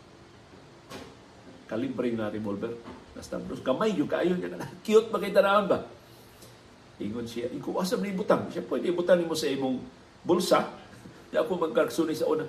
[1.67, 2.72] Kalibre na revolver.
[3.12, 3.60] Na snub-nosed.
[3.60, 4.63] Gamay yung kayo niya.
[4.88, 5.84] Cute ba kay tanawon ba?
[7.04, 8.48] Ingon siya, ikaw asam ni butang.
[8.48, 9.84] Siya pwede butang mo sa imong
[10.24, 10.72] bulsa.
[11.36, 12.48] Di ako magkarsuni sa una.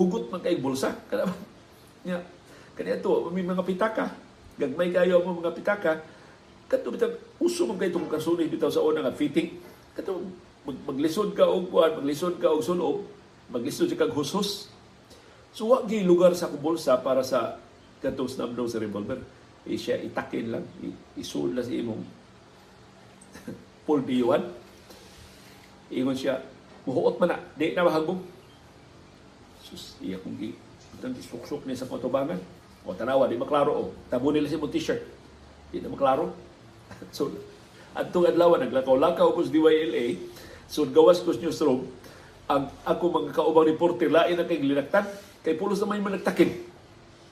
[0.00, 0.96] Hugot man kay bulsa.
[1.12, 1.28] Kada
[2.06, 2.22] Nya,
[2.78, 4.14] kanya to, may mga pitaka.
[4.54, 5.92] Gagmay kayo mo mga pitaka.
[6.70, 9.58] Kato bitag uso man kay itong kasuni bitaw sa una nga fitting.
[9.90, 10.22] Kato
[10.62, 13.02] mag, maglisod ka og kuan, maglisod ka og sulob,
[13.50, 14.70] maglisod ka kag husos.
[15.50, 17.58] So wa gi lugar sa kubulsa para sa
[17.98, 19.18] katong snabdo sa revolver.
[19.66, 22.06] E siya itakin lang, i- isul na si imong
[23.86, 24.46] pulbiyuhan.
[25.90, 26.38] Ingon siya,
[26.86, 28.22] muhuot man na, di na mahagong.
[29.66, 30.65] Sus, iya kong gi.
[30.96, 32.40] Itang isuksok niya sa kotobangan.
[32.86, 33.84] O tanawa, di maklaro o.
[34.08, 35.02] Tabo nila si mong t-shirt.
[35.70, 36.32] Di na maklaro.
[37.16, 37.30] so,
[37.96, 40.20] at itong adlaw, naglakaw-lakaw ko sa DYLA,
[40.68, 41.88] so gawas ko sa newsroom,
[42.44, 45.08] ang ako mga kaubang reporter, lain na kay linaktan,
[45.40, 46.52] kay pulos na may managtakin.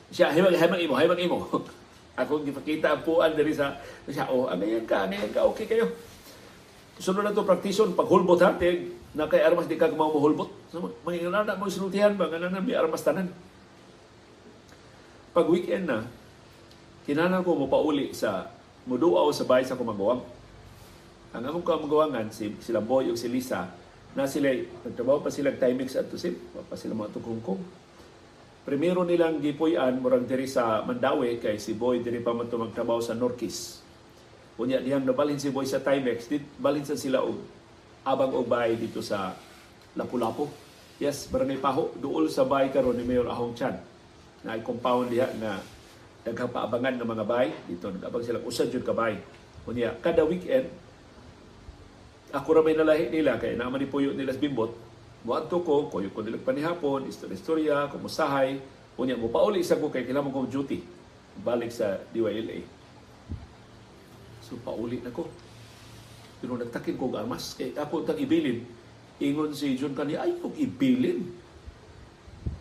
[0.09, 1.39] Siya, himag, himag imo, himag imo.
[2.21, 3.77] ako gipakita ang puan diri sa,
[4.09, 5.93] siya, oh, ano ka, ano ka, okay kayo.
[6.97, 10.51] Sunod na to praktison, paghulbot ha, tig, na kay armas di ka kumaw mahulbot.
[10.73, 13.31] So, may inana mo isultihan ba, nga na may armas tanan.
[15.35, 16.07] Pag weekend na,
[17.03, 18.47] kinanan ko mo pauli sa
[18.87, 20.23] muduaw sa bahay sa kumagawang.
[21.35, 23.67] Ang among kumagawangan, si, sila Boy o si Lisa,
[24.15, 24.55] na sila,
[24.87, 27.59] nagtrabaho pa sila timings at tusip, pa sila mga tukungkong.
[28.63, 33.19] Primero nilang gipuyan, murag diri sa Mandawi, kay si Boy diri pa man magtrabaho sa
[33.19, 33.83] Norquis.
[34.55, 37.43] Unya diyang nabalhin si Boy sa Timex, dit balhin sa sila og
[38.07, 39.35] abang og bahay dito sa
[39.99, 40.47] Lapu-Lapu.
[41.03, 43.94] Yes, Barangay Paho, duol sa bahay karon ni Mayor Ahong Chan.
[44.45, 45.59] Na compound diha na
[46.25, 49.17] daghang paabangan ng mga bahay dito nagabang sila usad jud ka bahay.
[49.65, 50.69] Unya kada weekend
[52.35, 54.75] ako ra may nalahi nila kay naman ni puyo nila sa bimbot.
[55.25, 58.61] Muadto ko, kuyo ko nila panihapon, istorya-istorya, kumusahay.
[58.99, 60.83] Unya mo pauli sa ko kay kailangan ko duty
[61.41, 62.63] balik sa DYLA.
[64.45, 65.31] So pauli na ko.
[66.43, 67.57] Pero nagtakin ko armas.
[67.57, 68.67] Kay ako tag ibilin.
[69.23, 71.25] Ingon si John kani ay kog ibilin.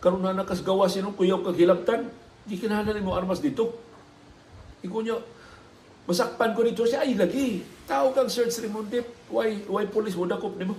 [0.04, 2.12] Karon na nakasgawa sinong kuyaw kag hilabtan.
[2.44, 3.72] Di kinahanglan mo armas dito.
[4.84, 5.16] Ingon niya,
[6.04, 7.64] masakpan ko dito siya, ay lagi.
[7.88, 9.00] Tao kang search Rimonde,
[9.32, 10.76] why, why police mo dakop ni mo?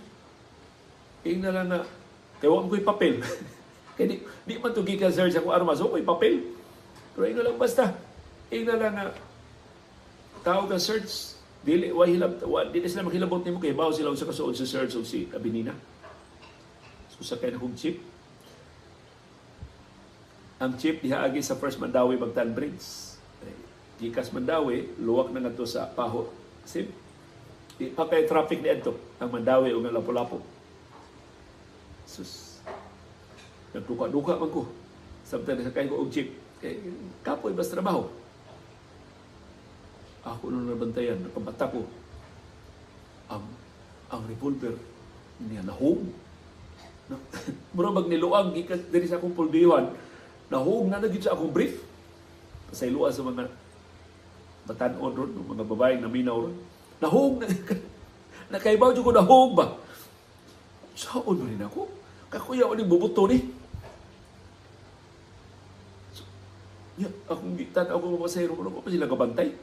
[1.26, 1.82] Ing na lang na,
[2.38, 3.18] wag ko'y papel.
[3.98, 6.46] kaya di, di man to gikan search ako armas, o ko'y papel.
[7.18, 7.98] Pero ing lang basta.
[8.54, 9.10] Ing na lang na,
[10.46, 11.34] tao kang search,
[11.66, 14.94] dili wa hilab wa dili sila maghilabot nimo kay bawo sila sa kasuod sa search
[15.02, 15.74] og si Abinina.
[17.18, 17.98] So sa kay kong chip.
[20.56, 23.15] Ang chip diha agi sa First Mandawi Bagtan Bridge.
[24.00, 26.32] Gikas Mandawi, luwak na ngadto sa Paho.
[26.63, 26.88] Sim.
[27.76, 30.39] Di traffic ni adto ang Mandawi ug ang Lapu-Lapu.
[32.08, 32.63] Sus.
[33.76, 34.63] Nagduka-duka man ko.
[35.28, 36.32] Samtang sa kay ko og chip.
[36.63, 36.80] Kay
[37.20, 38.08] kapoy basta trabaho.
[40.24, 41.86] Ako nung nabantayan, nakabata ko,
[43.30, 43.46] ang,
[44.10, 44.74] ang revolver
[45.38, 45.62] niya.
[45.62, 45.78] Na,
[47.78, 49.94] Mura mag niluang, gikas diri sa akong pulbiwan,
[50.56, 51.84] nahog na nagit sa akong brief.
[52.72, 53.52] Pasayloa sa mga
[54.63, 56.56] batanon ron, mga babaeng naminaw ron.
[57.04, 57.52] Nahog na,
[58.56, 59.76] nakaibaw ko nahog ba?
[60.96, 61.91] Saan ba rin ako?
[62.32, 63.44] Kakuya ni bubuto ni.
[66.15, 66.24] So,
[66.96, 69.52] ya, akong gitan, ako mapasayro ko, pa sila kabantay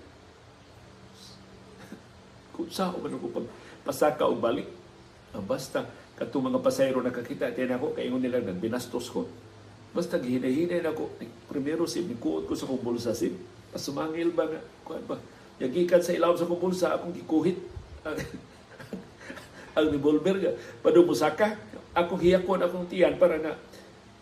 [2.54, 3.48] kung sa man ako pag
[3.82, 4.68] pasaka o balik.
[5.32, 5.88] Ah, basta
[6.20, 9.24] katong mga pasayro nakakita din ako kay ingon nila nagbinastos ko.
[9.92, 11.12] Basta gihinay-hinay na ako.
[11.52, 13.36] Primero si nikuot ko sa kong bulsa sim.
[13.72, 15.20] Pasumangil ba nga kuan ba?
[15.60, 17.60] Yagikan sa ilaw sa kong bulsa akong gikuhit.
[18.02, 18.16] ang,
[19.76, 21.60] ang revolver nga padung musaka.
[21.92, 23.52] Ako hiyakon akong tiyan para na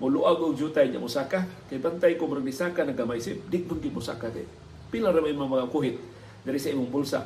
[0.02, 1.46] muluag og jutay niya musaka.
[1.70, 3.38] Kay bantay ko murag nisaka nagamay sim.
[3.46, 4.46] Di mo gi musaka kay.
[4.90, 6.02] Pila ra may mga kuhit
[6.42, 7.22] dari sa imong bulsa.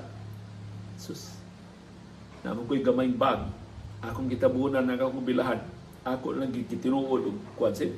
[1.01, 1.33] Sus.
[2.45, 3.41] Namo ko'y gamayng bag.
[4.05, 5.65] Akong gitabunan na akong bilahan.
[6.05, 7.97] Ako lang gitinuod og kwansin.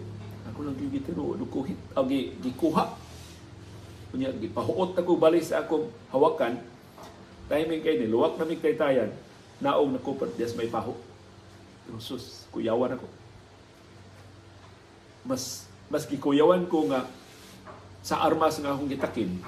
[0.52, 2.94] Ako lang yung gitinuod, kuhit, o gi, gikuha.
[4.14, 6.62] Kunya, gipahuot ako balik sa akong hawakan.
[7.50, 9.10] Timing kay ni, luwak na mi kay tayan,
[9.58, 10.94] naong nakupad, yes may paho.
[11.98, 13.06] Sus, kuyawan ako.
[15.26, 17.06] Mas, mas gikuyawan ko nga
[18.06, 19.42] sa armas nga akong gitakin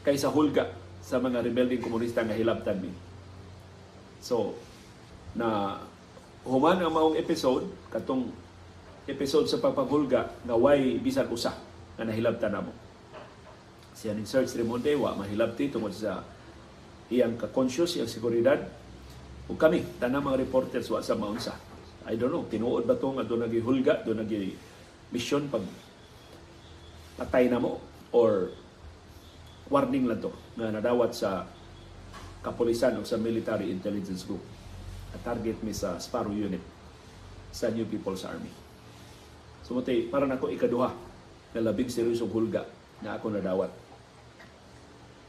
[0.00, 0.72] kaysa hulga
[1.04, 2.92] sa mga rebelding komunista nga hilabtan mi.
[4.20, 4.56] So,
[5.36, 5.80] na
[6.44, 8.32] human ang maong episode, katong
[9.10, 11.52] episode sa pagpaghulga nga way bisan usa
[11.98, 12.72] nga nahilabtan namo.
[13.92, 16.24] Siya ning Search Remonte wa mahilabti tungod sa
[17.12, 18.56] iyang ka-conscious, iyang seguridad.
[19.50, 21.52] Ug kami, tanang mga reporters wa sa maunsa.
[22.08, 24.56] I don't know, tinuod ba to nga doon nagihulga, doon nagi
[25.10, 25.66] mission pag
[27.18, 27.82] patay na mo
[28.14, 28.54] or
[29.68, 31.44] warning lang to nga nadawat sa
[32.40, 34.40] kapulisan o sa military intelligence group.
[35.12, 36.62] A target mi sa Sparrow Unit
[37.50, 38.59] sa New People's Army.
[39.70, 40.90] Sumutay, para nako ikaduha
[41.54, 42.66] na labing seryosong hulga
[43.06, 43.70] na ako nadawat.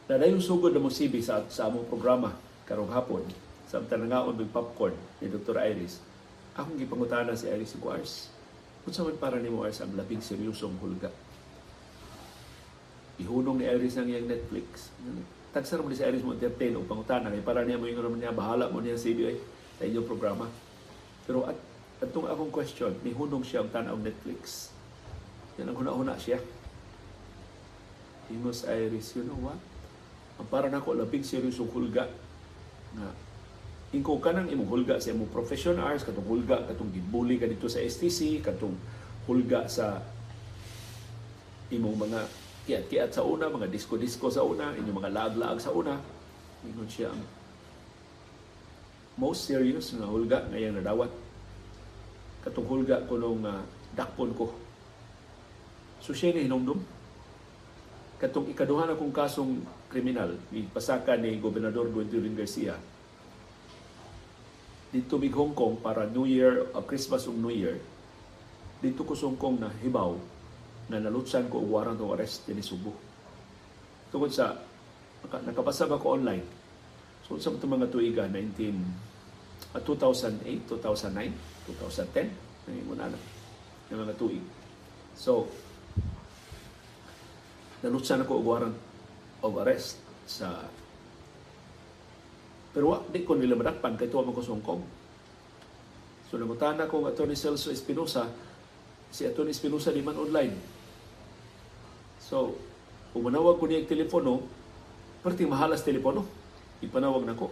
[0.09, 2.33] Na dayon sugod na mo sibi sa, sa among programa
[2.65, 3.21] karong hapon
[3.69, 5.61] sa tanangaon ng popcorn ni Dr.
[5.61, 6.01] Iris.
[6.57, 8.33] Akong gipangutana si Iris Guars.
[8.81, 11.13] Kung man para ni mo Iris ang labing seryosong hulga.
[13.21, 14.89] Ihunong ni Iris ang iyang Netflix.
[15.53, 18.33] Tagsa naman si Iris mo entertain o pangutana kay para niya mo yung naman niya
[18.33, 19.37] bahala mo niya sa CBI
[20.01, 20.49] programa.
[21.29, 21.70] Pero at
[22.01, 24.73] atong akong question, ni hunong siya ang tanaw Netflix.
[25.61, 26.41] Yan ang huna-huna siya.
[28.27, 29.59] Himos Iris, you know what?
[30.41, 32.09] Ang para nako labing seryosong hulga
[32.91, 33.09] nga
[33.91, 37.67] ingko ka nang imong hulga sa imong profession hours, katong hulga, katong gibuli ka dito
[37.67, 38.73] sa STC, katong
[39.27, 39.99] hulga sa
[41.69, 42.19] imong mga
[42.65, 45.99] kiat-kiat sa una, mga disco-disco sa una, inyong mga laag-laag sa una.
[46.63, 47.21] Ingon siya ang
[49.19, 51.11] most serious nga hulga ngayong nadawat.
[52.41, 53.61] Katong hulga ko nung uh,
[53.93, 54.49] dakpon ko.
[56.01, 56.81] So siya ni hinumdum.
[58.17, 62.77] Katong ikaduhan akong kasong kriminal, ipasaka ni Gobernador Gwendolyn Garcia,
[64.91, 67.79] dito mig Hong Kong para New Year, uh, Christmas ug New Year,
[68.83, 70.19] dito ko sungkong na hibaw
[70.91, 72.91] na nalutsan ko og warrant of arrest din Subo.
[74.11, 74.59] Tungod sa
[75.23, 76.43] naka, nakabasa ko online.
[77.23, 83.11] So sa mga tuiga 19 uh, 2008, 2009, 2010 nangingon na
[83.91, 84.43] ng mga tuig.
[85.15, 85.47] So
[87.81, 88.77] nalutsan ako og warrant
[89.41, 89.97] of arrest
[90.29, 90.69] sa
[92.71, 94.83] pero wa di ko nila madakpan kay tuwa man ko Kong.
[96.31, 98.31] So nangutana ko ang Attorney Celso Espinosa,
[99.11, 100.55] si Attorney Espinosa di man online.
[102.23, 102.55] So,
[103.11, 104.39] kung manawag ko niya telepono,
[105.19, 106.23] perti mahalas telepono.
[106.79, 107.51] Ipanawag na ko.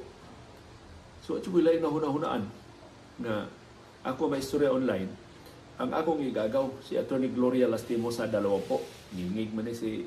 [1.27, 2.43] So, at yung lain na hunahunaan
[3.19, 3.51] na
[4.04, 5.12] ako may istorya online,
[5.80, 8.84] ang akong igagaw, si Attorney Gloria Lastimosa dalawa po.
[9.16, 10.04] Ngingig man si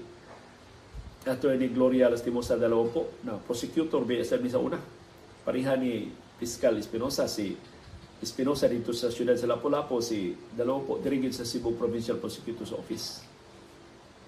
[1.24, 4.76] Attorney Gloria Lastimosa dalawa po na prosecutor BSM sa una.
[5.42, 7.56] Pariha ni Fiscal Espinosa, si
[8.20, 13.24] Espinosa dito sa siyudad sa Lapu-Lapu, si dalawa po dirigid sa Cebu Provincial Prosecutor's Office.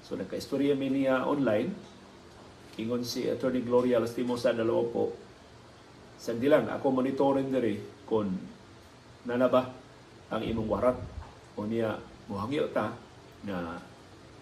[0.02, 1.70] So nagka-istorya mi niya online,
[2.80, 5.04] ingon si Attorney Gloria Lastimosa dalawa po,
[6.14, 7.76] Sagdi lang, ako monitoring diri
[8.08, 8.32] kung
[9.24, 9.62] nana ba
[10.32, 10.98] ang imong warat
[11.56, 11.96] o niya
[12.28, 12.92] muhangyo ta
[13.44, 13.76] na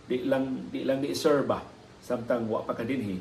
[0.06, 1.54] di lang di lang ni serve
[2.02, 3.18] samtang wa pa kadinhi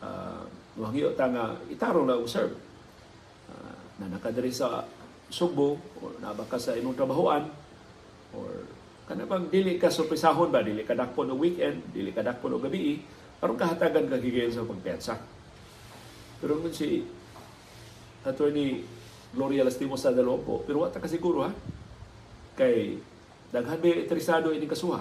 [0.00, 0.44] uh,
[0.76, 2.56] muhangyo ta nga itarong lang serve
[3.52, 4.84] uh, na nakadiri sa
[5.28, 7.52] Subo o nabaka sa imong trabahoan
[8.32, 8.64] or
[9.04, 10.64] kana bang dili ka surpresahon ba?
[10.64, 12.96] Dili ka dakpo no weekend dili ka dakpo no gabi
[13.44, 15.20] aron kahatagan ka gigayon sa pagpensa.
[16.40, 17.04] Pero kung si
[18.24, 18.84] attorney
[19.32, 21.52] Gloria Lastimo sa Dalopo pero wata ka siguro ha?
[22.56, 22.96] Kay
[23.52, 25.00] daghan may interesado ini kasuha.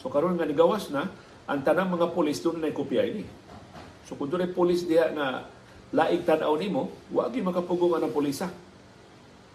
[0.00, 1.08] So karon nga nigawas na
[1.44, 3.24] ang tanang mga pulis doon na kopya ini.
[4.08, 5.48] So kung doon pulis diha nga
[5.92, 8.48] laig tanaw nimo wa gyud makapugong ang pulisa.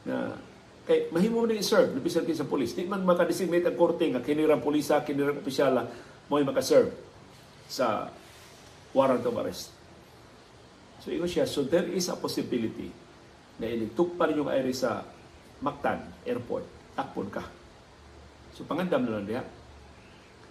[0.05, 0.37] Na
[0.85, 2.73] kay mahimo ni serve kay sa pulis.
[2.73, 5.85] Di man makadesignate ang korte nga kinirang pulisa kinirang opisyala
[6.29, 6.93] mo maka-serve
[7.69, 8.13] sa
[8.93, 9.73] warrant of arrest.
[11.01, 11.45] So ingon siya.
[11.49, 13.08] So there is a possibility
[13.59, 15.03] na inituk pa rin yung iris sa
[15.59, 16.63] Mactan Airport
[16.95, 17.43] takpon ka
[18.55, 19.43] so pangandam na lang diha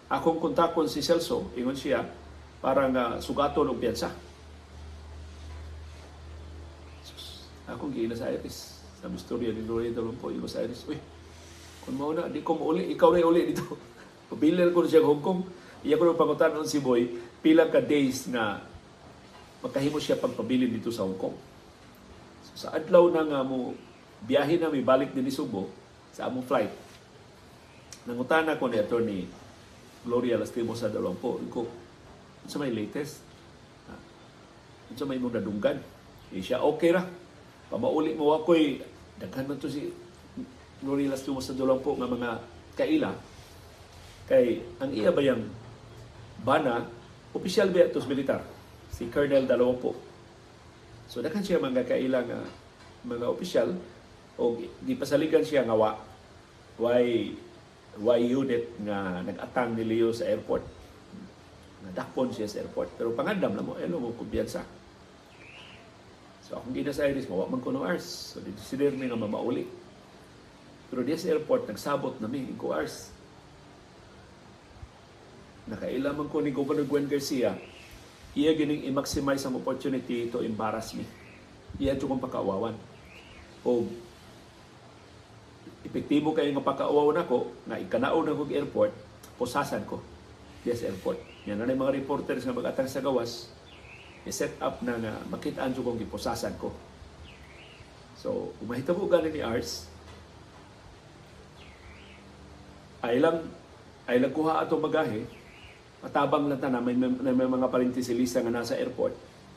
[0.09, 2.05] akong kontakon si Celso ingon siya
[2.61, 4.13] para nga sugaton og piyansa
[7.69, 10.99] akong giina sa iris sa istorya ni Gloria Dalon po, Iwas Aires, uy,
[11.87, 13.79] kung mo di ko uli, ikaw na uli dito.
[14.35, 15.47] Pabilan ko siya Hong Kong.
[15.87, 17.07] Iya ko na pangutan si Boy,
[17.39, 18.59] pila ka days na
[19.63, 21.37] magkahimo siya pagpabilin dito sa Hong Kong.
[22.59, 23.79] Sa adlaw na nga mo,
[24.27, 25.71] biyahe na may balik din Subo
[26.11, 26.75] sa among flight.
[28.03, 29.21] nangutana ko ni attorney
[30.03, 31.71] Gloria Lastimosa Dalompo ko
[32.51, 33.23] sa may latest?
[33.87, 34.01] Ah,
[34.91, 35.79] sa may mong nadunggan?
[36.35, 37.07] Eh, siya okay ra.
[37.71, 38.83] Pamauli mo ako'y
[39.23, 39.95] daghan man to si
[40.83, 42.43] Gloria Lastimosa Dalompo nga mga
[42.75, 43.15] kaila.
[44.27, 45.47] Kay ang iya bayang
[46.43, 46.91] bana
[47.31, 48.43] opisyal ba ito sa militar?
[48.91, 50.08] Si Colonel Dalompo
[51.09, 52.41] so daghan siya mga kaila nga
[53.09, 53.73] mga opisyal
[54.39, 54.55] o
[54.87, 55.99] gipasaligan siya nga wa
[56.79, 57.35] why
[57.99, 60.63] why unit nga nag-atang ni Leo sa airport.
[61.83, 62.95] Nadakpon siya sa airport.
[62.95, 64.63] Pero pangandam na mo elo mo kumpiyansa.
[66.47, 68.07] So akong gina sa Iris mawa man ko no hours.
[68.35, 69.67] So si Dirmi nga mamauli.
[70.89, 73.11] Pero diya sa airport nagsabot na mi ko hours.
[75.69, 77.53] Nakailaman ko ni Governor Gwen Garcia
[78.39, 81.03] iya gining i-maximize ang opportunity to embarrass me
[81.83, 82.79] iya ito kong pakawawan
[83.67, 83.83] o
[85.89, 88.93] epektibo kayo nga pagkauaw na ko, nga ikanao na kong airport,
[89.39, 90.03] pusasan ko.
[90.67, 91.23] Yes, airport.
[91.47, 93.49] Yan na mga reporters nga mag-atang sa gawas,
[94.27, 96.75] i-set up na nga makitaan ko kong ipusasan ko.
[98.19, 99.87] So, umahitabo ganin ni Ars,
[102.99, 103.47] ay lang
[104.11, 105.23] ay lang kuha ato bagahe,
[105.99, 109.15] patabang lang ta na may, may, mga parintisilisa nga nasa airport,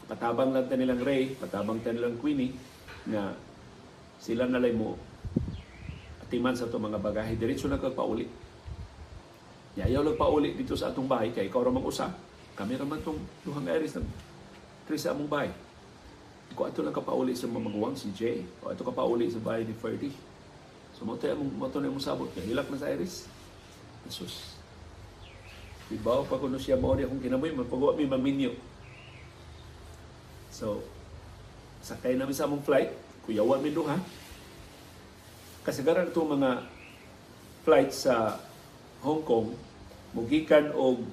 [0.10, 2.54] patabang lang ta nilang Ray, patabang ta nilang Queenie,
[3.10, 3.34] nga
[4.22, 4.98] sila nalay mo
[6.32, 8.24] timan sa itong mga bagahe, diretso na kag pauli.
[9.76, 12.08] Yayaw lang pauli dito sa atong bahay, kay ikaw ramang usa.
[12.56, 14.08] Kami raman itong duhang iris ng
[14.88, 15.52] Chris sa among bahay.
[16.56, 20.12] Kung ato lang kapauli sa mamagwang si Jay, o ato kapauli sa bahay ni Ferdy.
[20.96, 23.28] So mo tayo mo to na mong sabot, kaya hilak na sa iris.
[24.08, 24.61] Jesus.
[25.92, 28.56] Ibaw pa kuno siya mo akong kinamoy, magpagawa mi maminyo.
[30.48, 30.88] So,
[31.84, 32.96] sakay namin sa among flight,
[33.28, 34.00] kuyawan mi duha,
[35.68, 36.52] kasagaran itong mga
[37.68, 38.40] flight sa
[39.04, 39.52] Hong Kong
[40.16, 41.04] mugikan og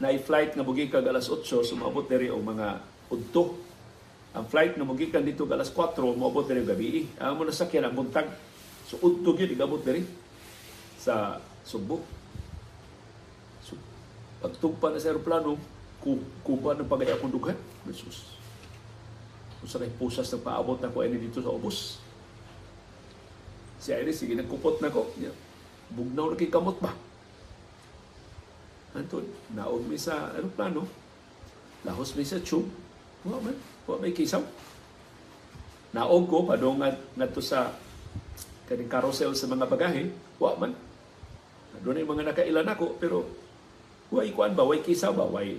[0.00, 2.80] na flight nga mugikan alas 8 sumabot diri og mga
[3.12, 3.58] udto.
[4.32, 7.04] Ang flight nga mugikan dito alas 4 moabot diri gabi.
[7.20, 8.32] Ang mo nasakyan ang buntag.
[8.88, 10.08] So udto gyud igabot diri
[10.96, 12.19] sa Subo
[14.40, 15.60] pagtugpa na sa aeroplano
[16.00, 18.40] ku kuba ng pagaya akong dughan Jesus
[19.60, 22.00] kung sa pusas na paabot na ko ini dito sa ubos.
[23.76, 25.12] Si Iris, sige, nagkupot na ko.
[25.92, 26.96] Bugnaw na kay kamot ba?
[28.96, 30.88] Anton, naog mi sa aeroplano.
[31.84, 32.72] Lahos mi sa tube.
[33.20, 34.40] Wa man, wa may kisaw.
[35.92, 36.96] Naog ko, padong nga,
[37.44, 37.76] sa
[38.64, 40.08] kaning carousel sa mga bagahe.
[40.40, 40.72] Wa man.
[41.84, 43.28] Doon yung mga nakailan ako, pero
[44.10, 45.58] wa ikuan ba, way kisaw ba, way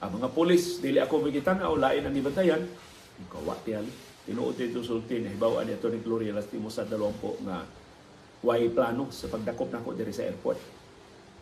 [0.00, 2.62] ang mga pulis, dili ako magitanaw, lain ang ibantayan,
[3.32, 3.86] Kawa tiyan.
[4.28, 6.02] Tinuod dito sulti na hibaw ni Atty.
[6.04, 7.64] Gloria Lastimosa Dalompo nga
[8.44, 10.60] way plano sa pagdakop nako diri sa airport.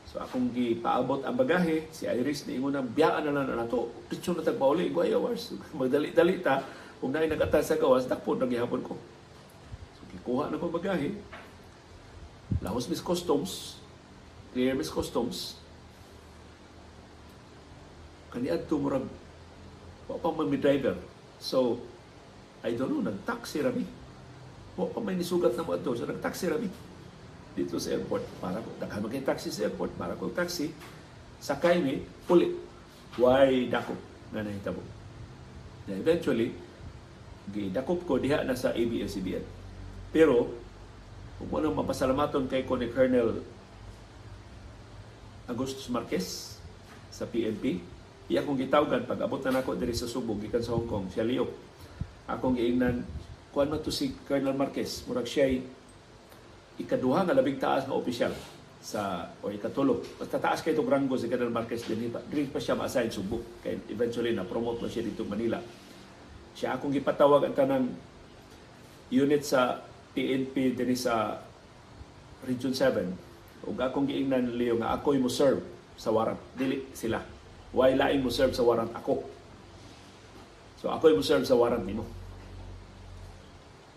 [0.05, 3.91] So akong gipaabot ang bagahe, si Iris ni ingon biyaan na lang na nato.
[4.07, 5.57] Pitso na tagpauli, guay hours.
[5.81, 6.63] Magdali-dali ta.
[7.01, 8.95] Kung na nagatas sa gawas, dakpo na gihapon ko.
[9.99, 11.17] So gikuha na ko bagahe.
[12.61, 13.81] Lahos mis customs,
[14.53, 15.59] clear mis customs.
[18.35, 19.07] Kaniad tumurag
[20.11, 20.99] wa pa man driver
[21.39, 21.80] So,
[22.64, 23.85] I don't know, nag-taxi rami.
[24.74, 25.93] Wa pa may nisugat na mo ito.
[25.93, 26.72] So, nag-taxi rami
[27.55, 28.24] dito sa airport.
[28.43, 29.95] Para ko, daghan maging taxi sa airport.
[29.95, 30.74] Para ko taxi,
[31.39, 32.51] sakay mi, puli.
[33.20, 34.01] Why dakop
[34.35, 34.82] na nahitabo.
[35.87, 36.51] Na eventually,
[37.55, 39.45] gidakop ko diha na sa ABS-CBN.
[40.11, 40.51] Pero,
[41.39, 43.43] kung nang mapasalamaton kay ko ni Colonel
[45.45, 46.57] Agustus Marquez
[47.12, 47.85] sa PNP,
[48.25, 51.29] Iya akong gitawgan pag abot na nako diri sa Subo gikan sa Hong Kong, siya
[51.29, 51.51] liok.
[52.25, 53.05] Akong giingnan
[53.53, 55.53] kuan man to si Colonel Marquez, murag siya
[56.81, 58.33] ikaduha nga labing taas nga opisyal
[58.81, 60.01] sa o ikatulo.
[60.16, 62.25] Basta taas kay itong ranggo si Colonel Marquez din pa.
[62.25, 63.61] Dili pa siya ma-assign Subo.
[63.61, 65.61] Kay eventually na promote man siya dito Manila.
[66.57, 67.87] Siya akong gipatawag ang tanang
[69.12, 69.85] unit sa
[70.16, 71.45] PNP din sa
[72.49, 75.61] Region 7 ug akong giingnan Leo nga ako'y mo serve
[75.97, 77.34] sa warrant dili sila
[77.75, 78.95] Why laing mo serve sa warrant?
[78.95, 79.27] Ako?
[80.79, 82.07] So ako mo serve sa warrant nimo.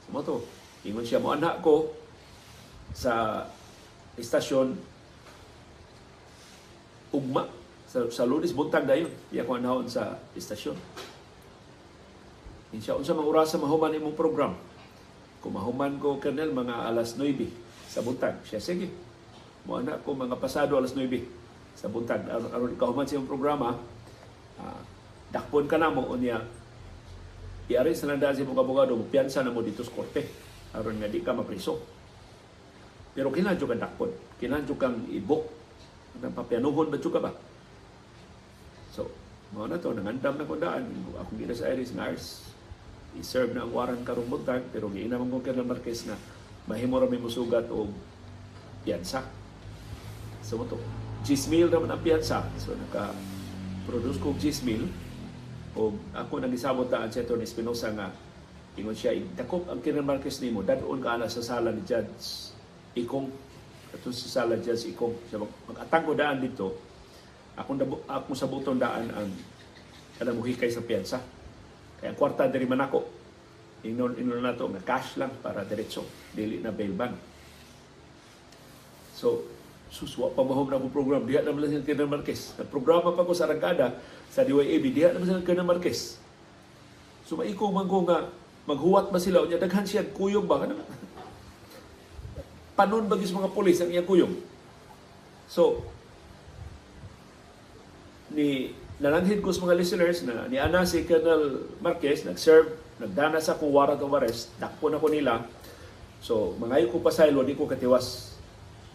[0.03, 0.41] So mo to,
[0.81, 1.93] ingon siya mo anak ko
[2.97, 3.45] sa
[4.17, 4.73] istasyon
[7.13, 7.45] ugma
[7.85, 10.75] sa, sa lunes buntag dayon iya ko anahon sa istasyon
[12.75, 14.51] Insya unsa mang orasa mahuman imong program?
[15.39, 17.47] Kung mahuman ko kanel mga alas 9
[17.87, 18.43] sa buntag.
[18.43, 18.91] Siya sige.
[19.63, 21.46] Mo anak ko mga pasado alas 9
[21.77, 23.77] sa buntag aron ikaw man sa programa
[24.57, 24.81] uh,
[25.29, 26.41] dakpon ka na mo unya
[27.69, 30.25] iari sa nanda si mga abogado piyansa na mo dito sa korte
[30.73, 31.97] aron nga di ka mapriso
[33.17, 34.13] Pero kinadyo ka dakpon.
[34.37, 35.49] Kinadyo kang ibok.
[36.21, 37.33] Napapianuhon ba ka ba?
[38.93, 39.09] So,
[39.57, 40.85] mga na to, nangandam na ko daan.
[41.17, 42.13] Akong gina sa Iris nga
[43.17, 46.13] i-serve na ang waran karong buntag, pero giinamang ko kaya Marquez na
[46.69, 47.89] mahimo may musugat o
[48.85, 49.25] piyansa.
[50.45, 50.77] So, mo to.
[51.27, 52.39] Gismil naman ang piyansa.
[52.55, 54.87] So, naka-produce ko gismil.
[55.75, 58.07] O ako nagisabot na ang Senator Espinosa nga
[58.79, 62.55] ingon siya, dakop ang Kiran Marquez nimo, dadon ka na sa sala ni Judge
[62.95, 63.27] Ikong,
[63.91, 65.17] ato sa sala Judge Ikong.
[65.27, 66.77] Siya mag- mag-atang ko daan dito,
[67.57, 69.29] dabo, akong sa butong daan ang
[70.21, 71.19] alam mo hikay sa piyansa.
[71.97, 73.01] Kaya ang kwarta diri man ako.
[73.85, 77.17] Ingnon ingnon na to nga cash lang para diretso, dili na bail bond.
[79.17, 79.56] So,
[79.87, 81.23] suswa pa mahom na program.
[81.23, 82.53] Diha naman sila Kiran Marquez.
[82.59, 83.95] Nagprograma pa ko sa Arangkada,
[84.31, 86.19] sa DYAB, diha naman sila Kiran Marquez.
[87.27, 88.31] So, maiko man ko nga,
[88.67, 89.43] maghuwat ba sila?
[89.43, 90.63] O niya, daghan siya, kuyog ba?
[90.63, 90.79] Ano?
[92.77, 94.31] Panon bagis mga pulis ang iyang kuyog.
[95.47, 95.83] So,
[98.31, 103.55] ni nalanghid ko sa mga listeners na ni ana si Colonel Marquez nag-serve, nagdana sa
[103.55, 105.47] akong warrant of arrest, dakpo na ko nila.
[106.21, 108.36] So, mangayo ko pa sa ilo, di ko katiwas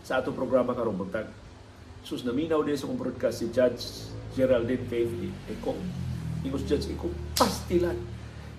[0.02, 1.30] sa atong programa karong buntag.
[2.02, 5.14] Sus, naminaw din sa kong broadcast si Judge Geraldine Faith
[5.46, 5.78] Eko.
[6.42, 7.06] Ingos Judge Eko,
[7.38, 7.94] pastilan.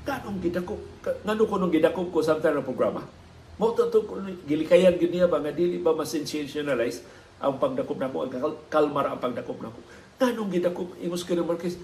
[0.03, 0.79] Kanong gidakop,
[1.23, 3.03] ngano ko nung gidakop ko sa na programa?
[3.59, 3.87] Mo to
[4.49, 7.05] gilikayan gid niya ba nga dili ba ma-sensationalize
[7.37, 9.79] ang pagdakop nako ang kal- kalmar ang pagdakop nako.
[10.17, 11.77] Kanong gidakop ingos ka Marquez?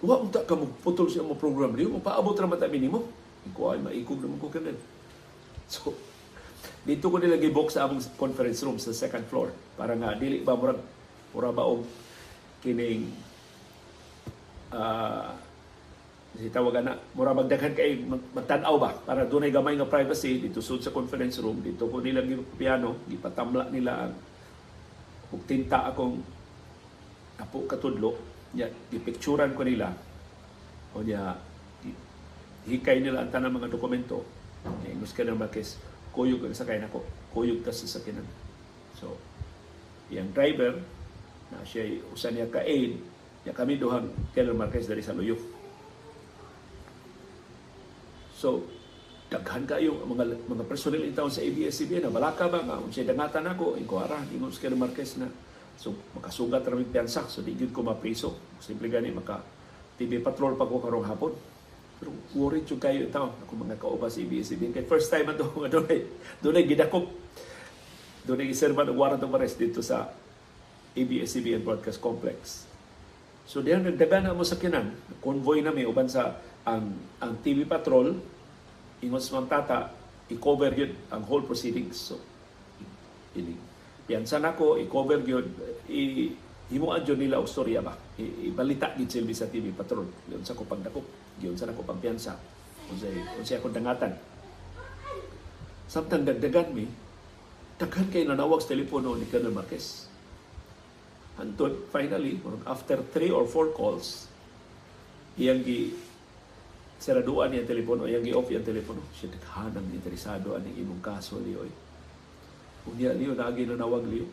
[0.00, 3.04] Wa unta ka mo putol sa mo program niyo, paabot ra man ta minimo.
[3.46, 4.76] Iko ay maikog naman ko kanan.
[5.70, 5.94] So,
[6.86, 9.50] dito ko nila gibok sa among conference room sa second floor.
[9.74, 10.78] Para nga dili ba murag
[11.34, 11.82] mura ba og
[12.62, 13.10] kining
[14.70, 15.34] ah
[16.36, 18.94] si tawagan na mura magdaghan kay mag- magtan-aw ba?
[19.02, 22.22] Para dunay gamay nga privacy dito sud sa conference room dito ko nila
[22.54, 24.14] piano gipatamla nila ang
[25.34, 26.22] ug tinta akong
[27.42, 28.14] apo katudlo.
[28.54, 29.90] Ya gipicturan ko nila.
[30.94, 31.34] O niya
[31.82, 31.98] gi-
[32.70, 34.22] hikay nila ang tanang mga dokumento.
[34.62, 35.74] Kay Ingos ka na Marquez
[36.16, 37.04] kuyog ang sakay nako
[37.36, 38.24] kuyog ta sa sakinan
[38.96, 39.12] so
[40.08, 40.80] yang driver
[41.52, 42.96] na siya usa niya ka aid
[43.44, 45.36] ya kami duhang Colonel Marquez dari sa Luyo
[48.36, 48.68] So,
[49.32, 52.60] daghan kayo mga mga personnel in town sa ABS-CBN na balaka ba?
[52.60, 53.80] Nga unsay dangatan ako?
[53.80, 55.32] Iko ara ingon sa Colonel Marquez na
[55.80, 58.36] so makasugat ra mi piyansa so di gyud ko mapriso.
[58.60, 59.40] Simple gani maka
[59.96, 61.32] TV patrol pa ko karong hapon
[62.36, 66.04] worried jud kayo itaw ako mga kauba sa ABS-CBN kay first time ato nga dunay
[66.44, 67.08] dunay gidakop
[68.28, 70.12] dunay giserba ng warrant of arrest dito sa
[70.96, 72.64] ABS-CBN Broadcast Complex.
[73.46, 77.62] So diyan nagdagan na mo sa kinan, convoy na may uban sa ang ang TV
[77.62, 78.18] patrol.
[79.04, 79.78] Ingon sa mga tata
[80.32, 82.10] i-cover yun ang whole proceedings.
[82.10, 82.18] So
[83.38, 83.54] ini
[84.10, 85.46] piyansa nako i-cover yun.
[85.86, 86.34] I
[86.72, 90.66] himuan yun nila og storya ba ibalita gid silbi sa TV patrol yun sa ko
[90.66, 91.04] pagdakop
[91.38, 92.34] yun sa nako pagpiyansa
[92.90, 94.12] unsay unsay ako dangatan
[95.86, 96.86] samtang dagdagan mi
[97.78, 100.06] daghan kay nanawag sa telepono ni Colonel Marquez
[101.36, 104.24] Hantod, finally, after three or four calls,
[105.36, 105.92] iyang gi
[106.96, 109.04] seraduan niya ang telepono, iyang gi-off yung telepono.
[109.12, 111.60] Siya naghanang interesado aning imong kaso, Leo.
[112.88, 114.24] Kung niya, Leo, naagi na nawag, Leo.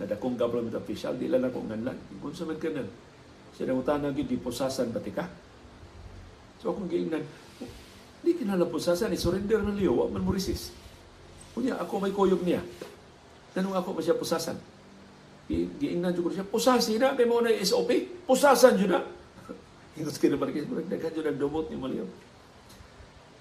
[0.00, 1.98] Nadakong government official, di lang ako nganlan.
[2.24, 2.88] Kung sa man kanan,
[3.52, 5.28] siya nangutanang yun, di pusasan ba ka?
[6.64, 7.20] So akong giingnan,
[8.24, 10.72] di kinala pusasan, i-surrender na Leo, wag man mo resist.
[11.52, 12.64] Kunya, ako may kuyog niya.
[13.52, 14.56] Tanong ako ba siya pusasan?
[15.50, 17.90] Gi- giingnan ko siya pusasi na kay mo na SOP
[18.22, 19.02] pusasan jud na
[19.98, 22.06] Ingos kay naman kay murag daghan jud nagdumot ni Maliyo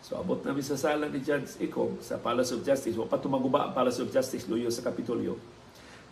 [0.02, 3.70] So abot namin sa sala ni Judge Icom sa Palace of Justice wa pa tumaguba
[3.70, 5.38] ang Palace of Justice luyo sa Kapitolyo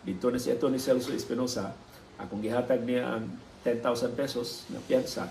[0.08, 0.80] dito na si Atty.
[0.80, 1.76] Celso Espinosa.
[2.16, 3.28] Akong gihatag niya ang
[3.62, 5.28] 10,000 pesos na piyansa.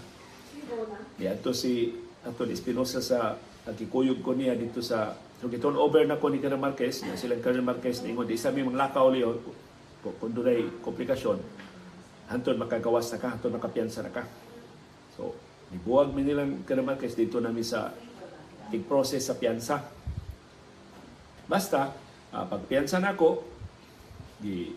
[1.18, 2.54] Niadto si Atty.
[2.54, 3.34] Espinosa sa
[3.66, 7.44] nagkikuyog ko niya dito sa so giton over na ko ni Colonel Marquez na silang
[7.44, 9.42] Colonel Marquez na ingon di sa mga lakaw liyo
[10.02, 11.42] kung dunay komplikasyon.
[12.32, 14.24] Hantod makagawas na ka hantod makapiyansa na ka.
[15.14, 15.36] So
[15.74, 17.92] nibuwag mi nilang Colonel Marquez dito namin sa
[18.72, 19.84] tig-process sa piyansa.
[21.48, 21.92] Basta
[22.32, 23.57] uh, pagpiyansa na ako
[24.38, 24.72] di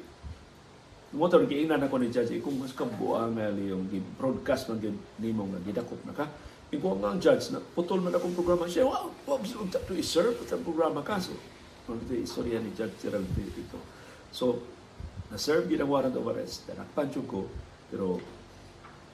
[1.11, 3.85] motor giingnan ako ni judge kung mas kabuang nga yung
[4.15, 6.27] broadcast man gyud nimo nga gidakop na ka
[6.71, 10.39] Ikaw nga ang judge na putol man akong programa siya wow wag sila to i-serve
[10.39, 11.35] at ang programa ka so.
[11.91, 13.75] Ano istorya ni Judge Gerald Filipito
[14.31, 14.63] so
[15.35, 17.51] na-serve yun ang warrant of arrest nanakpan jud ko
[17.91, 18.23] pero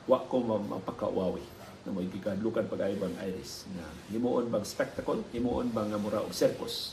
[0.04, 1.40] wa ko ma- mapakawawi
[1.88, 6.92] na may gikadlukan pag-aibang iris na himuon bang spectacle himuon bang nga mura og circus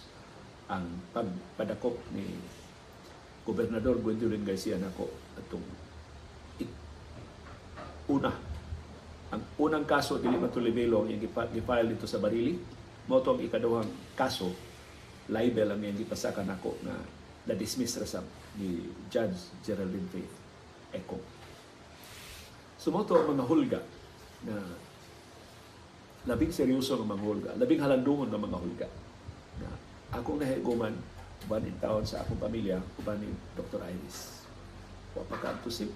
[0.71, 2.23] ang pagpadakop ni
[3.43, 5.07] Gobernador Gwendolyn Garcia nako
[5.39, 5.65] atong
[8.13, 8.31] una
[9.33, 12.55] ang unang kaso dili man to libelo ang gifile dito sa Barili
[13.07, 14.51] mo ang ikaduhang kaso
[15.31, 16.95] libel ang iyang gipasaka nako nga
[17.43, 18.23] na dismiss ra sab
[18.59, 18.79] ni
[19.11, 20.35] Judge Geraldine Faith
[20.95, 21.19] Eco
[22.79, 23.79] Sumoto ang mga hulga
[24.43, 24.55] na
[26.23, 28.87] labing seryoso ng mga hulga, labing halandungon ng mga hulga.
[29.59, 29.67] Na
[30.19, 30.95] akong nahiguman,
[31.43, 33.29] uban in taon sa akong pamilya, uban ni
[33.59, 33.83] Dr.
[33.83, 34.47] Iris.
[35.13, 35.91] Wa pa kaantusip.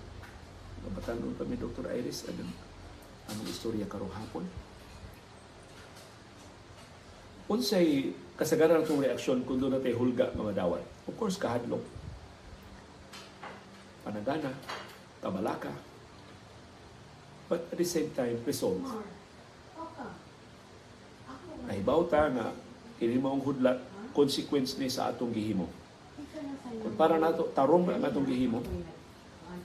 [0.84, 1.88] Mabatanon pa ni Dr.
[1.90, 2.54] Iris anong
[3.32, 4.46] anong istorya karong hapon.
[7.48, 10.84] Unsay kasagaran itong reaksyon kung doon natin hulga mga dawat?
[11.08, 11.84] Of course, kahadlok.
[14.04, 14.52] Panagana,
[15.24, 15.72] kabalaka,
[17.48, 18.84] but at the same time, resolve.
[21.68, 22.48] Nahibaw ta nga,
[23.00, 23.80] kini maong hudlat,
[24.18, 25.70] consequence ni sa atong gihimo.
[26.82, 28.66] Kung para nato, tarong ang atong gihimo,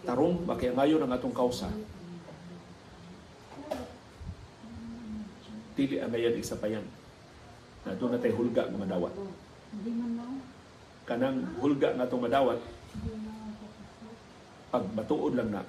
[0.04, 1.72] tarong, makiangayon ang atong kausa,
[5.72, 6.84] dili ang ngayon isa pa yan.
[7.88, 9.14] Na doon natin hulga nga madawat.
[11.08, 12.60] Kanang hulga nga itong madawat,
[14.68, 15.64] pag matuod lang na,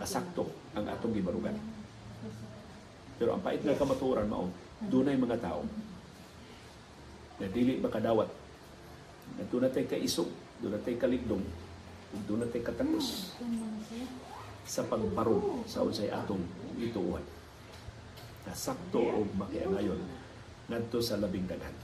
[0.00, 1.56] kasakto ang atong gibarugan.
[3.20, 4.48] Pero ang pait nga kamatuoran mao,
[4.88, 5.68] dunay mga tao
[7.40, 8.28] na dili makadawat.
[9.40, 10.28] Na doon natin kaisog,
[10.60, 11.44] doon natin kaligdong,
[12.28, 13.34] doon natin katapos
[14.68, 16.44] sa pagbarog sa unsay atong
[16.76, 17.24] ituuhan.
[18.44, 19.98] Na sakto o makiangayon
[20.70, 21.74] ngadto sa labing daghan.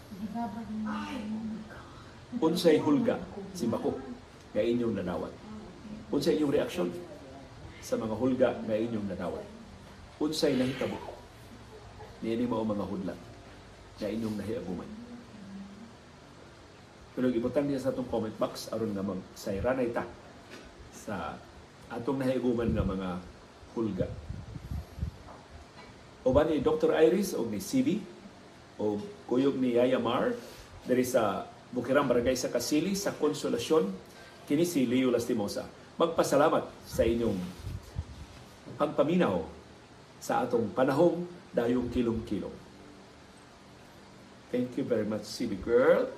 [2.39, 3.17] Unsay hulga
[3.57, 3.97] si Bako
[4.53, 5.33] nga inyong nadawat.
[6.13, 6.91] Unsay inyong reaksyon
[7.83, 9.45] sa mga hulga nga inyong nadawat.
[10.23, 11.17] Unsay nahitabo
[12.25, 13.19] niini mao mga hudlat
[14.01, 14.91] nga inyong nahiaguman.
[17.17, 20.05] Pero ibutang niya sa atong comment box aron nga mag sayranay ta
[20.93, 21.41] sa
[21.89, 23.09] atong nahiaguman nga mga
[23.73, 24.09] hulga.
[26.29, 26.93] O ba ni Dr.
[26.93, 28.05] Iris o ni CB
[28.77, 30.37] o kuyog ni Yaya Mar
[30.85, 33.89] diri sa Bukirang Barangay sa Kasili sa Konsolasyon
[34.45, 35.65] kini si Leo Lastimosa.
[35.97, 37.41] Magpasalamat sa inyong
[38.77, 39.41] pagpaminaw
[40.21, 41.25] sa atong panahong
[41.57, 42.53] dayong kilong-kilong.
[44.53, 46.13] Thank you very much, CB Girl.